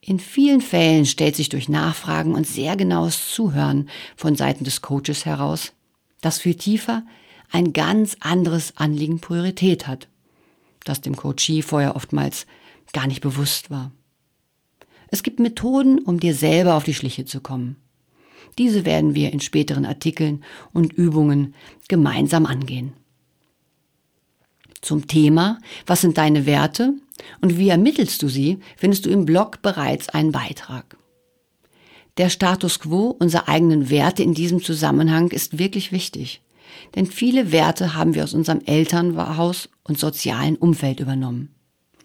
In 0.00 0.18
vielen 0.18 0.60
Fällen 0.60 1.04
stellt 1.04 1.36
sich 1.36 1.50
durch 1.50 1.68
Nachfragen 1.68 2.34
und 2.34 2.46
sehr 2.46 2.76
genaues 2.76 3.32
Zuhören 3.32 3.88
von 4.16 4.34
Seiten 4.34 4.64
des 4.64 4.80
Coaches 4.80 5.26
heraus, 5.26 5.72
dass 6.20 6.38
viel 6.38 6.54
tiefer 6.54 7.04
ein 7.50 7.72
ganz 7.72 8.16
anderes 8.20 8.76
Anliegen 8.76 9.20
Priorität 9.20 9.86
hat, 9.86 10.08
das 10.84 11.00
dem 11.00 11.16
Coachee 11.16 11.62
vorher 11.62 11.96
oftmals 11.96 12.46
gar 12.92 13.06
nicht 13.06 13.20
bewusst 13.20 13.70
war. 13.70 13.92
Es 15.08 15.22
gibt 15.22 15.40
Methoden, 15.40 15.98
um 15.98 16.20
dir 16.20 16.34
selber 16.34 16.74
auf 16.74 16.84
die 16.84 16.94
Schliche 16.94 17.24
zu 17.24 17.40
kommen. 17.40 17.76
Diese 18.58 18.84
werden 18.84 19.14
wir 19.14 19.32
in 19.32 19.40
späteren 19.40 19.84
Artikeln 19.84 20.44
und 20.72 20.92
Übungen 20.92 21.54
gemeinsam 21.88 22.46
angehen. 22.46 22.92
Zum 24.80 25.06
Thema, 25.06 25.58
was 25.86 26.00
sind 26.00 26.18
deine 26.18 26.46
Werte 26.46 26.94
und 27.40 27.58
wie 27.58 27.68
ermittelst 27.68 28.22
du 28.22 28.28
sie, 28.28 28.58
findest 28.76 29.06
du 29.06 29.10
im 29.10 29.26
Blog 29.26 29.62
bereits 29.62 30.08
einen 30.08 30.32
Beitrag. 30.32 30.96
Der 32.16 32.28
Status 32.28 32.80
quo 32.80 33.08
unserer 33.18 33.48
eigenen 33.48 33.90
Werte 33.90 34.22
in 34.22 34.34
diesem 34.34 34.62
Zusammenhang 34.62 35.30
ist 35.30 35.58
wirklich 35.58 35.92
wichtig. 35.92 36.42
Denn 36.94 37.06
viele 37.06 37.52
Werte 37.52 37.94
haben 37.94 38.14
wir 38.14 38.24
aus 38.24 38.34
unserem 38.34 38.60
Elternhaus 38.64 39.68
und 39.84 39.98
sozialen 39.98 40.56
Umfeld 40.56 41.00
übernommen. 41.00 41.54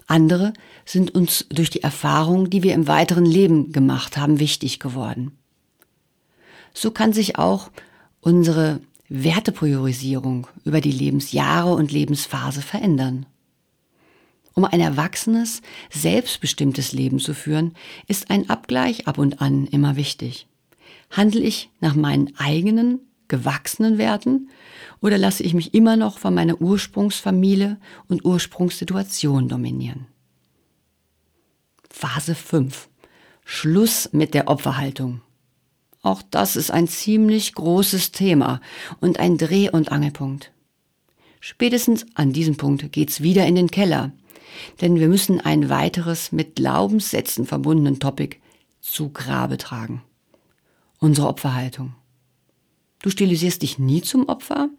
Andere 0.08 0.54
sind 0.86 1.16
uns 1.16 1.48
durch 1.50 1.70
die 1.70 1.82
Erfahrung, 1.82 2.50
die 2.50 2.62
wir 2.62 2.74
im 2.74 2.88
weiteren 2.88 3.26
Leben 3.26 3.72
gemacht 3.72 4.18
haben, 4.18 4.40
wichtig 4.40 4.80
geworden. 4.80 5.38
So 6.76 6.92
kann 6.92 7.14
sich 7.14 7.40
auch 7.40 7.72
unsere 8.20 8.82
Wertepriorisierung 9.08 10.48
über 10.66 10.82
die 10.82 10.92
Lebensjahre 10.92 11.74
und 11.74 11.92
Lebensphase 11.92 12.62
verändern. 12.62 13.26
Um 14.54 14.66
ein 14.66 14.82
erwachsenes, 14.82 15.62
selbstbestimmtes 15.90 16.92
Leben 16.92 17.20
zu 17.20 17.34
führen, 17.34 17.74
ist 18.08 18.30
ein 18.30 18.50
Abgleich 18.50 19.08
ab 19.08 19.18
und 19.18 19.42
an 19.42 19.68
immer 19.68 19.96
wichtig. 19.96 20.48
Handle 21.12 21.42
ich 21.42 21.70
nach 21.80 21.96
meinen 21.96 22.36
eigenen, 22.38 23.00
gewachsenen 23.28 23.98
Werten 23.98 24.50
oder 25.02 25.18
lasse 25.18 25.44
ich 25.44 25.54
mich 25.54 25.74
immer 25.74 25.96
noch 25.96 26.20
von 26.20 26.34
meiner 26.34 26.60
Ursprungsfamilie 26.62 27.78
und 28.08 28.26
Ursprungssituation 28.26 29.48
dominieren? 29.48 30.08
Phase 31.90 32.36
5. 32.36 32.90
Schluss 33.46 34.10
mit 34.12 34.34
der 34.34 34.50
Opferhaltung. 34.50 35.22
Auch 36.06 36.22
das 36.22 36.56
ist 36.56 36.70
ein 36.70 36.88
ziemlich 36.88 37.56
großes 37.56 38.12
Thema 38.12 38.62
und 39.02 39.20
ein 39.20 39.40
Dreh- 39.40 39.72
und 39.72 39.92
Angelpunkt. 39.92 40.52
Spätestens 41.40 42.06
an 42.14 42.32
diesem 42.32 42.58
Punkt 42.58 42.92
geht's 42.92 43.22
wieder 43.22 43.48
in 43.48 43.56
den 43.56 43.72
Keller, 43.72 44.12
denn 44.82 45.00
wir 45.00 45.08
müssen 45.08 45.42
ein 45.42 45.68
weiteres 45.68 46.32
mit 46.32 46.58
Glaubenssätzen 46.58 47.48
verbundenen 47.48 48.00
Topic 48.00 48.38
zu 48.82 49.10
Grabe 49.10 49.58
tragen. 49.58 50.04
Unsere 51.00 51.28
Opferhaltung. 51.28 51.96
Du 53.02 53.10
stilisierst 53.10 53.64
dich 53.64 53.80
nie 53.80 54.04
zum 54.04 54.30
Opfer? 54.30 54.70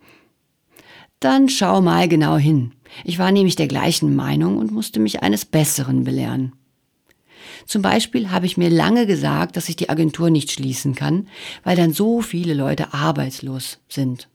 Dann 1.19 1.49
schau 1.49 1.81
mal 1.83 2.07
genau 2.07 2.37
hin. 2.37 2.71
Ich 3.03 3.19
war 3.19 3.33
nämlich 3.33 3.57
der 3.57 3.67
gleichen 3.67 4.15
Meinung 4.15 4.59
und 4.59 4.71
musste 4.71 5.01
mich 5.01 5.25
eines 5.25 5.45
Besseren 5.45 6.05
belehren. 6.05 6.53
Zum 7.65 7.83
Beispiel 7.83 8.31
habe 8.31 8.47
ich 8.47 8.57
mir 8.57 8.71
lange 8.71 9.07
gesagt, 9.07 9.57
dass 9.57 9.69
ich 9.69 9.77
die 9.77 9.89
Agentur 9.89 10.31
nicht 10.31 10.51
schließen 10.51 10.95
kann, 10.95 11.29
weil 11.65 11.77
dann 11.77 11.93
so 11.93 12.21
viele 12.21 12.55
Leute 12.55 12.93
arbeitslos 12.93 13.79
sind. 13.89 14.29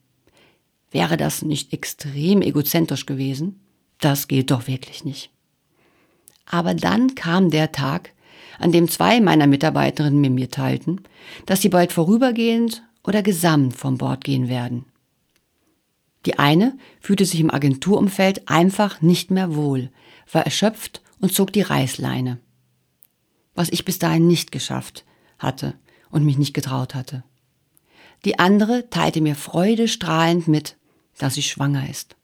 Wäre 0.89 1.17
das 1.17 1.41
nicht 1.41 1.73
extrem 1.73 2.41
egozentrisch 2.41 3.05
gewesen? 3.05 3.59
Das 3.99 4.27
geht 4.27 4.51
doch 4.51 4.67
wirklich 4.67 5.05
nicht. 5.05 5.29
Aber 6.45 6.73
dann 6.73 7.15
kam 7.15 7.49
der 7.49 7.71
Tag, 7.71 8.13
an 8.59 8.71
dem 8.71 8.89
zwei 8.89 9.21
meiner 9.21 9.47
Mitarbeiterinnen 9.47 10.19
mir 10.19 10.29
mitteilten, 10.29 11.01
dass 11.45 11.61
sie 11.61 11.69
bald 11.69 11.91
vorübergehend 11.91 12.83
oder 13.03 13.23
gesamt 13.23 13.75
vom 13.75 13.97
Bord 13.97 14.23
gehen 14.23 14.49
werden. 14.49 14.85
Die 16.25 16.37
eine 16.37 16.77
fühlte 16.99 17.25
sich 17.25 17.39
im 17.39 17.51
Agenturumfeld 17.51 18.47
einfach 18.47 19.01
nicht 19.01 19.31
mehr 19.31 19.55
wohl, 19.55 19.89
war 20.31 20.43
erschöpft 20.43 21.01
und 21.19 21.33
zog 21.33 21.51
die 21.53 21.61
Reißleine 21.61 22.39
was 23.55 23.69
ich 23.69 23.85
bis 23.85 23.99
dahin 23.99 24.27
nicht 24.27 24.51
geschafft 24.51 25.05
hatte 25.39 25.73
und 26.09 26.25
mich 26.25 26.37
nicht 26.37 26.53
getraut 26.53 26.95
hatte. 26.95 27.23
Die 28.25 28.39
andere 28.39 28.89
teilte 28.89 29.21
mir 29.21 29.35
freudestrahlend 29.35 30.47
mit, 30.47 30.77
dass 31.17 31.35
sie 31.35 31.43
schwanger 31.43 31.89
ist. 31.89 32.15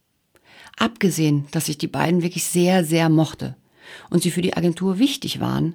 Abgesehen, 0.78 1.48
dass 1.52 1.70
ich 1.70 1.78
die 1.78 1.88
beiden 1.88 2.22
wirklich 2.22 2.46
sehr, 2.46 2.86
sehr 2.86 3.10
mochte 3.10 3.56
und 4.10 4.22
sie 4.22 4.32
für 4.32 4.42
die 4.42 4.56
Agentur 4.56 5.00
wichtig 5.00 5.40
waren, 5.40 5.74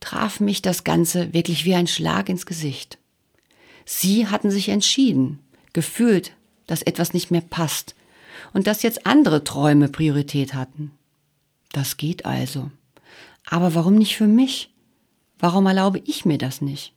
traf 0.00 0.40
mich 0.40 0.60
das 0.62 0.84
Ganze 0.84 1.32
wirklich 1.32 1.64
wie 1.64 1.74
ein 1.74 1.86
Schlag 1.86 2.28
ins 2.28 2.46
Gesicht. 2.46 2.98
Sie 3.84 4.28
hatten 4.28 4.50
sich 4.50 4.68
entschieden, 4.68 5.38
gefühlt, 5.72 6.32
dass 6.66 6.82
etwas 6.82 7.14
nicht 7.14 7.30
mehr 7.30 7.40
passt 7.40 7.94
und 8.52 8.66
dass 8.66 8.82
jetzt 8.82 9.06
andere 9.06 9.44
Träume 9.44 9.88
Priorität 9.88 10.54
hatten. 10.54 10.92
Das 11.72 11.96
geht 11.96 12.26
also. 12.26 12.70
Aber 13.50 13.74
warum 13.74 13.96
nicht 13.96 14.16
für 14.16 14.28
mich? 14.28 14.72
Warum 15.40 15.66
erlaube 15.66 16.00
ich 16.06 16.24
mir 16.24 16.38
das 16.38 16.60
nicht? 16.60 16.94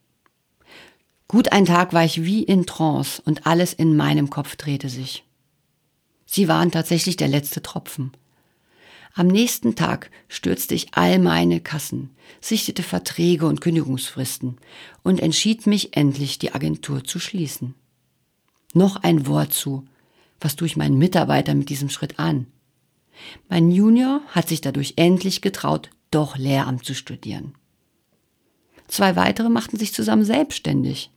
Gut 1.28 1.52
ein 1.52 1.66
Tag 1.66 1.94
war 1.94 2.06
ich 2.06 2.24
wie 2.24 2.44
in 2.44 2.68
Trance 2.68 3.22
und 3.26 3.48
alles 3.48 3.74
in 3.74 3.98
meinem 3.98 4.30
Kopf 4.30 4.56
drehte 4.56 4.88
sich. 4.88 5.26
Sie 6.28 6.48
waren 6.48 6.72
tatsächlich 6.72 7.18
der 7.18 7.28
letzte 7.28 7.64
Tropfen. 7.64 8.12
Am 9.16 9.28
nächsten 9.28 9.76
Tag 9.76 10.12
stürzte 10.28 10.76
ich 10.76 10.94
all 10.94 11.18
meine 11.18 11.60
Kassen, 11.60 12.12
sichtete 12.40 12.84
Verträge 12.84 13.48
und 13.48 13.60
Kündigungsfristen 13.60 14.58
und 15.02 15.22
entschied 15.22 15.66
mich 15.66 15.98
endlich, 15.98 16.38
die 16.38 16.54
Agentur 16.54 17.04
zu 17.04 17.18
schließen. 17.18 17.74
Noch 18.76 18.98
ein 18.98 19.26
Wort 19.26 19.54
zu. 19.54 19.86
Was 20.40 20.56
tue 20.56 20.68
ich 20.68 20.78
meinen 20.78 21.00
Mitarbeitern 21.00 21.58
mit 21.58 21.70
diesem 21.70 21.90
Schritt 21.90 22.20
an? 22.20 22.46
Mein 23.50 23.72
Junior 23.72 24.22
hat 24.28 24.50
sich 24.50 24.62
dadurch 24.62 24.94
endlich 24.98 25.42
getraut, 25.42 25.90
doch 26.14 26.38
Lehramt 26.38 26.86
zu 26.86 26.94
studieren. 26.94 27.56
Zwei 28.88 29.16
weitere 29.16 29.50
machten 29.50 29.78
sich 29.78 29.94
zusammen 29.94 30.26
selbstständig. 30.26 31.10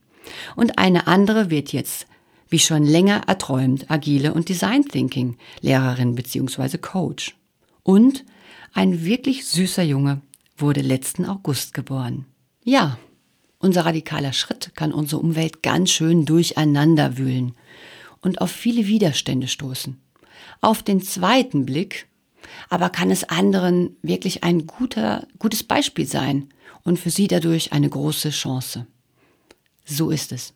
Und 0.55 0.77
eine 0.77 1.07
andere 1.07 1.49
wird 1.49 1.73
jetzt, 1.73 2.07
wie 2.49 2.59
schon 2.59 2.83
länger 2.83 3.23
erträumt, 3.27 3.89
agile 3.91 4.33
und 4.33 4.49
Design 4.49 4.85
Thinking 4.85 5.37
Lehrerin 5.61 6.15
bzw. 6.15 6.77
Coach. 6.77 7.35
Und 7.83 8.25
ein 8.73 9.05
wirklich 9.05 9.45
süßer 9.45 9.83
Junge 9.83 10.21
wurde 10.57 10.81
letzten 10.81 11.25
August 11.25 11.73
geboren. 11.73 12.25
Ja, 12.63 12.97
unser 13.59 13.85
radikaler 13.85 14.33
Schritt 14.33 14.73
kann 14.75 14.91
unsere 14.93 15.21
Umwelt 15.21 15.63
ganz 15.63 15.91
schön 15.91 16.25
durcheinander 16.25 17.17
wühlen 17.17 17.53
und 18.21 18.41
auf 18.41 18.51
viele 18.51 18.87
Widerstände 18.87 19.47
stoßen. 19.47 19.99
Auf 20.61 20.83
den 20.83 21.01
zweiten 21.01 21.65
Blick 21.65 22.07
aber 22.69 22.89
kann 22.89 23.11
es 23.11 23.23
anderen 23.23 23.95
wirklich 24.01 24.43
ein 24.43 24.67
guter, 24.67 25.27
gutes 25.39 25.63
Beispiel 25.63 26.05
sein 26.05 26.49
und 26.83 26.99
für 26.99 27.09
sie 27.09 27.27
dadurch 27.27 27.73
eine 27.73 27.89
große 27.89 28.29
Chance. 28.29 28.87
So 29.85 30.09
ist 30.09 30.31
es. 30.31 30.53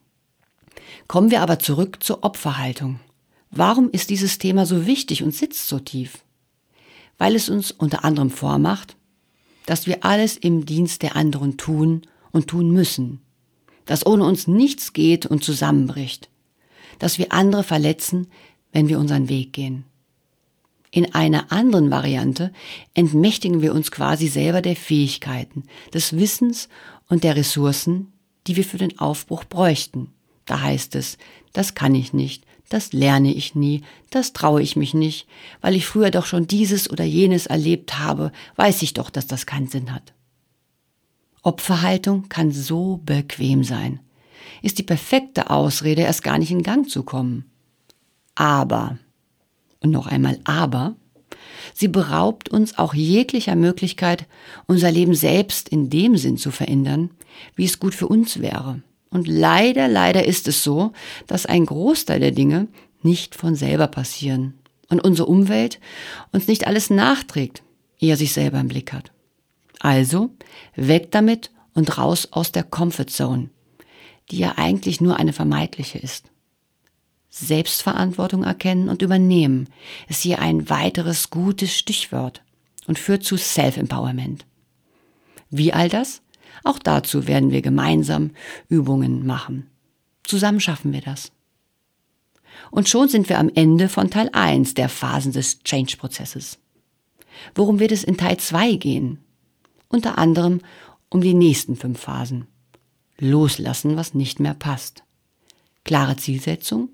Kommen 1.07 1.31
wir 1.31 1.41
aber 1.41 1.59
zurück 1.59 2.03
zur 2.03 2.23
Opferhaltung. 2.23 2.99
Warum 3.49 3.89
ist 3.91 4.09
dieses 4.09 4.37
Thema 4.37 4.65
so 4.65 4.85
wichtig 4.85 5.23
und 5.23 5.33
sitzt 5.35 5.67
so 5.67 5.79
tief? 5.79 6.19
Weil 7.17 7.35
es 7.35 7.49
uns 7.49 7.71
unter 7.71 8.03
anderem 8.05 8.29
vormacht, 8.29 8.95
dass 9.65 9.87
wir 9.87 10.03
alles 10.05 10.37
im 10.37 10.65
Dienst 10.65 11.01
der 11.01 11.15
anderen 11.15 11.57
tun 11.57 12.01
und 12.31 12.47
tun 12.47 12.71
müssen, 12.71 13.19
dass 13.85 14.05
ohne 14.05 14.23
uns 14.23 14.47
nichts 14.47 14.93
geht 14.93 15.25
und 15.25 15.43
zusammenbricht, 15.43 16.29
dass 16.99 17.17
wir 17.17 17.31
andere 17.31 17.63
verletzen, 17.63 18.27
wenn 18.71 18.87
wir 18.87 18.99
unseren 18.99 19.27
Weg 19.29 19.53
gehen. 19.53 19.85
In 20.91 21.15
einer 21.15 21.53
anderen 21.53 21.89
Variante 21.89 22.51
entmächtigen 22.93 23.61
wir 23.61 23.73
uns 23.73 23.91
quasi 23.91 24.27
selber 24.27 24.61
der 24.61 24.75
Fähigkeiten, 24.75 25.63
des 25.93 26.17
Wissens 26.17 26.67
und 27.07 27.23
der 27.23 27.37
Ressourcen, 27.37 28.11
die 28.45 28.57
wir 28.57 28.65
für 28.65 28.77
den 28.77 28.99
Aufbruch 28.99 29.45
bräuchten. 29.45 30.09
Da 30.45 30.59
heißt 30.59 30.95
es, 30.95 31.17
das 31.53 31.75
kann 31.75 31.95
ich 31.95 32.11
nicht, 32.11 32.45
das 32.67 32.91
lerne 32.91 33.33
ich 33.33 33.55
nie, 33.55 33.83
das 34.09 34.33
traue 34.33 34.61
ich 34.61 34.75
mich 34.75 34.93
nicht, 34.93 35.27
weil 35.61 35.75
ich 35.75 35.85
früher 35.85 36.11
doch 36.11 36.25
schon 36.25 36.47
dieses 36.47 36.89
oder 36.89 37.05
jenes 37.05 37.45
erlebt 37.45 37.99
habe, 37.99 38.33
weiß 38.57 38.81
ich 38.81 38.93
doch, 38.93 39.09
dass 39.09 39.27
das 39.27 39.45
keinen 39.45 39.67
Sinn 39.67 39.93
hat. 39.93 40.13
Opferhaltung 41.41 42.27
kann 42.27 42.51
so 42.51 42.99
bequem 43.03 43.63
sein, 43.63 44.01
ist 44.61 44.77
die 44.77 44.83
perfekte 44.83 45.49
Ausrede, 45.49 46.01
erst 46.01 46.23
gar 46.23 46.37
nicht 46.37 46.51
in 46.51 46.63
Gang 46.63 46.89
zu 46.89 47.03
kommen. 47.03 47.45
Aber 48.35 48.97
und 49.81 49.91
noch 49.91 50.07
einmal 50.07 50.39
aber, 50.45 50.95
Sie 51.73 51.87
beraubt 51.87 52.49
uns 52.49 52.77
auch 52.77 52.93
jeglicher 52.93 53.55
Möglichkeit, 53.55 54.25
unser 54.67 54.91
Leben 54.91 55.13
selbst 55.13 55.69
in 55.69 55.89
dem 55.89 56.17
Sinn 56.17 56.37
zu 56.37 56.51
verändern, 56.51 57.11
wie 57.55 57.65
es 57.65 57.79
gut 57.79 57.95
für 57.95 58.07
uns 58.07 58.41
wäre. 58.41 58.81
Und 59.09 59.27
leider, 59.27 59.87
leider 59.87 60.25
ist 60.25 60.47
es 60.47 60.63
so, 60.63 60.93
dass 61.27 61.45
ein 61.45 61.65
Großteil 61.65 62.19
der 62.19 62.31
Dinge 62.31 62.67
nicht 63.03 63.35
von 63.35 63.55
selber 63.55 63.87
passieren 63.87 64.53
und 64.89 65.03
unsere 65.03 65.27
Umwelt 65.27 65.79
uns 66.31 66.47
nicht 66.47 66.67
alles 66.67 66.89
nachträgt, 66.89 67.63
eher 67.99 68.17
sich 68.17 68.33
selber 68.33 68.59
im 68.59 68.67
Blick 68.67 68.93
hat. 68.93 69.11
Also 69.79 70.29
weg 70.75 71.11
damit 71.11 71.51
und 71.73 71.97
raus 71.97 72.29
aus 72.31 72.51
der 72.51 72.63
Comfort 72.63 73.07
Zone, 73.09 73.49
die 74.29 74.37
ja 74.37 74.53
eigentlich 74.57 75.01
nur 75.01 75.17
eine 75.17 75.33
vermeidliche 75.33 75.97
ist. 75.97 76.31
Selbstverantwortung 77.33 78.43
erkennen 78.43 78.89
und 78.89 79.01
übernehmen 79.01 79.69
ist 80.09 80.21
hier 80.21 80.39
ein 80.39 80.69
weiteres 80.69 81.29
gutes 81.29 81.75
Stichwort 81.75 82.43
und 82.87 82.99
führt 82.99 83.23
zu 83.23 83.37
Self-Empowerment. 83.37 84.45
Wie 85.49 85.71
all 85.71 85.87
das? 85.87 86.21
Auch 86.65 86.77
dazu 86.77 87.27
werden 87.27 87.51
wir 87.51 87.61
gemeinsam 87.61 88.31
Übungen 88.67 89.25
machen. 89.25 89.67
Zusammen 90.23 90.59
schaffen 90.59 90.91
wir 90.91 90.99
das. 90.99 91.31
Und 92.69 92.89
schon 92.89 93.07
sind 93.07 93.29
wir 93.29 93.39
am 93.39 93.49
Ende 93.55 93.87
von 93.87 94.09
Teil 94.09 94.29
1 94.33 94.73
der 94.73 94.89
Phasen 94.89 95.31
des 95.31 95.63
Change-Prozesses. 95.63 96.59
Worum 97.55 97.79
wird 97.79 97.93
es 97.93 98.03
in 98.03 98.17
Teil 98.17 98.37
2 98.37 98.75
gehen? 98.75 99.19
Unter 99.87 100.17
anderem 100.17 100.59
um 101.09 101.21
die 101.21 101.33
nächsten 101.33 101.77
fünf 101.77 102.01
Phasen. 102.01 102.47
Loslassen, 103.17 103.95
was 103.95 104.13
nicht 104.13 104.41
mehr 104.41 104.53
passt. 104.53 105.03
Klare 105.85 106.17
Zielsetzung 106.17 106.89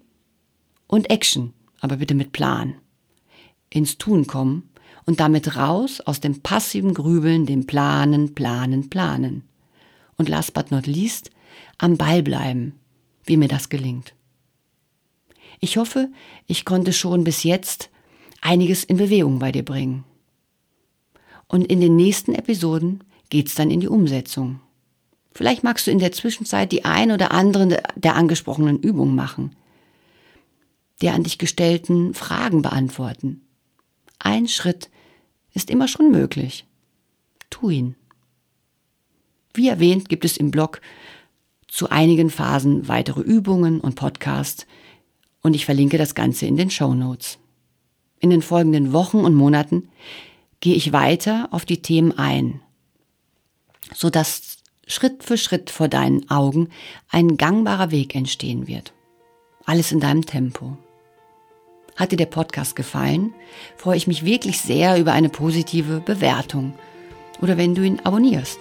und 0.88 1.10
Action, 1.10 1.54
aber 1.80 1.98
bitte 1.98 2.16
mit 2.16 2.32
Plan. 2.32 2.76
Ins 3.70 3.98
Tun 3.98 4.28
kommen 4.28 4.70
und 5.06 5.20
damit 5.20 5.56
raus 5.56 6.02
aus 6.02 6.20
dem 6.20 6.42
passiven 6.42 6.94
Grübeln, 6.94 7.46
dem 7.46 7.66
Planen, 7.66 8.34
Planen, 8.34 8.90
Planen. 8.90 9.44
Und 10.18 10.30
last 10.30 10.54
but 10.54 10.72
not 10.72 10.88
least, 10.88 11.32
am 11.78 11.98
Ball 11.98 12.24
bleiben, 12.24 12.74
wie 13.26 13.38
mir 13.38 13.48
das 13.48 13.70
gelingt. 13.70 14.14
Ich 15.60 15.78
hoffe, 15.78 16.10
ich 16.46 16.66
konnte 16.66 16.94
schon 16.94 17.24
bis 17.24 17.44
jetzt 17.44 17.90
einiges 18.42 18.84
in 18.84 18.98
Bewegung 18.98 19.40
bei 19.40 19.52
dir 19.52 19.64
bringen. 19.64 20.04
Und 21.48 21.66
in 21.66 21.82
den 21.82 21.96
nächsten 21.96 22.34
Episoden 22.34 23.04
geht's 23.30 23.56
dann 23.56 23.72
in 23.72 23.80
die 23.80 23.88
Umsetzung. 23.88 24.60
Vielleicht 25.34 25.64
magst 25.64 25.88
du 25.88 25.92
in 25.92 26.00
der 26.00 26.12
Zwischenzeit 26.12 26.72
die 26.72 26.84
ein 26.86 27.12
oder 27.12 27.32
andere 27.32 27.82
der 27.96 28.16
angesprochenen 28.16 28.80
Übungen 28.80 29.16
machen, 29.16 29.56
der 31.02 31.14
an 31.14 31.24
dich 31.24 31.38
gestellten 31.38 32.14
Fragen 32.14 32.62
beantworten. 32.62 33.42
Ein 34.20 34.48
Schritt 34.48 34.90
ist 35.54 35.70
immer 35.70 35.88
schon 35.88 36.12
möglich. 36.12 36.66
Tu 37.50 37.70
ihn. 37.70 37.96
Wie 39.54 39.68
erwähnt, 39.68 40.10
gibt 40.10 40.26
es 40.26 40.38
im 40.38 40.52
Blog 40.52 40.82
zu 41.68 41.90
einigen 41.90 42.30
Phasen 42.30 42.88
weitere 42.88 43.22
Übungen 43.22 43.80
und 43.80 43.96
Podcasts 43.96 44.66
und 45.42 45.54
ich 45.54 45.66
verlinke 45.66 45.98
das 45.98 46.16
Ganze 46.16 46.46
in 46.46 46.58
den 46.58 46.70
Show 46.70 46.94
Notes. 46.94 47.40
In 48.20 48.30
den 48.30 48.42
folgenden 48.42 48.94
Wochen 48.94 49.20
und 49.20 49.36
Monaten 49.36 49.90
gehe 50.60 50.76
ich 50.76 50.92
weiter 50.92 51.50
auf 51.52 51.66
die 51.66 51.82
Themen 51.82 52.18
ein, 52.18 52.62
sodass 53.94 54.58
Schritt 54.88 55.24
für 55.24 55.38
Schritt 55.38 55.70
vor 55.70 55.88
deinen 55.88 56.30
Augen 56.30 56.70
ein 57.10 57.38
gangbarer 57.38 57.92
Weg 57.92 58.16
entstehen 58.16 58.68
wird. 58.68 58.94
Alles 59.66 59.92
in 59.92 60.00
deinem 60.00 60.26
Tempo. 60.26 60.78
Hat 61.98 62.12
dir 62.12 62.18
der 62.18 62.28
Podcast 62.28 62.76
gefallen, 62.76 63.34
freue 63.76 63.98
ich 63.98 64.08
mich 64.08 64.24
wirklich 64.24 64.60
sehr 64.60 64.98
über 64.98 65.12
eine 65.12 65.30
positive 65.30 66.00
Bewertung 66.00 66.74
oder 67.42 67.58
wenn 67.58 67.76
du 67.76 67.84
ihn 67.84 68.00
abonnierst. 68.04 68.60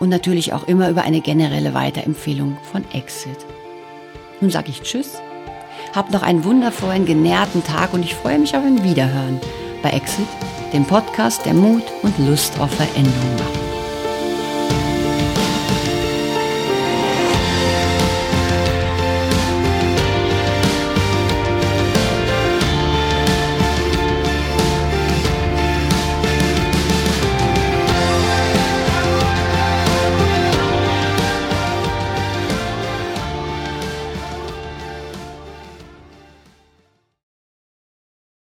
Und 0.00 0.08
natürlich 0.08 0.52
auch 0.52 0.66
immer 0.66 0.90
über 0.90 1.02
eine 1.02 1.20
generelle 1.20 1.72
Weiterempfehlung 1.72 2.58
von 2.70 2.84
Exit. 2.92 3.38
Nun 4.40 4.50
sage 4.50 4.70
ich 4.70 4.82
Tschüss, 4.82 5.22
hab 5.94 6.10
noch 6.10 6.22
einen 6.22 6.44
wundervollen, 6.44 7.06
genährten 7.06 7.62
Tag 7.62 7.94
und 7.94 8.04
ich 8.04 8.14
freue 8.14 8.38
mich 8.38 8.56
auf 8.56 8.64
ein 8.64 8.82
Wiederhören 8.82 9.40
bei 9.82 9.90
Exit 9.90 10.26
dem 10.72 10.84
Podcast, 10.86 11.44
der 11.44 11.54
Mut 11.54 11.84
und 12.02 12.18
Lust 12.18 12.58
auf 12.58 12.70
Veränderung 12.70 13.36
macht. 13.38 13.61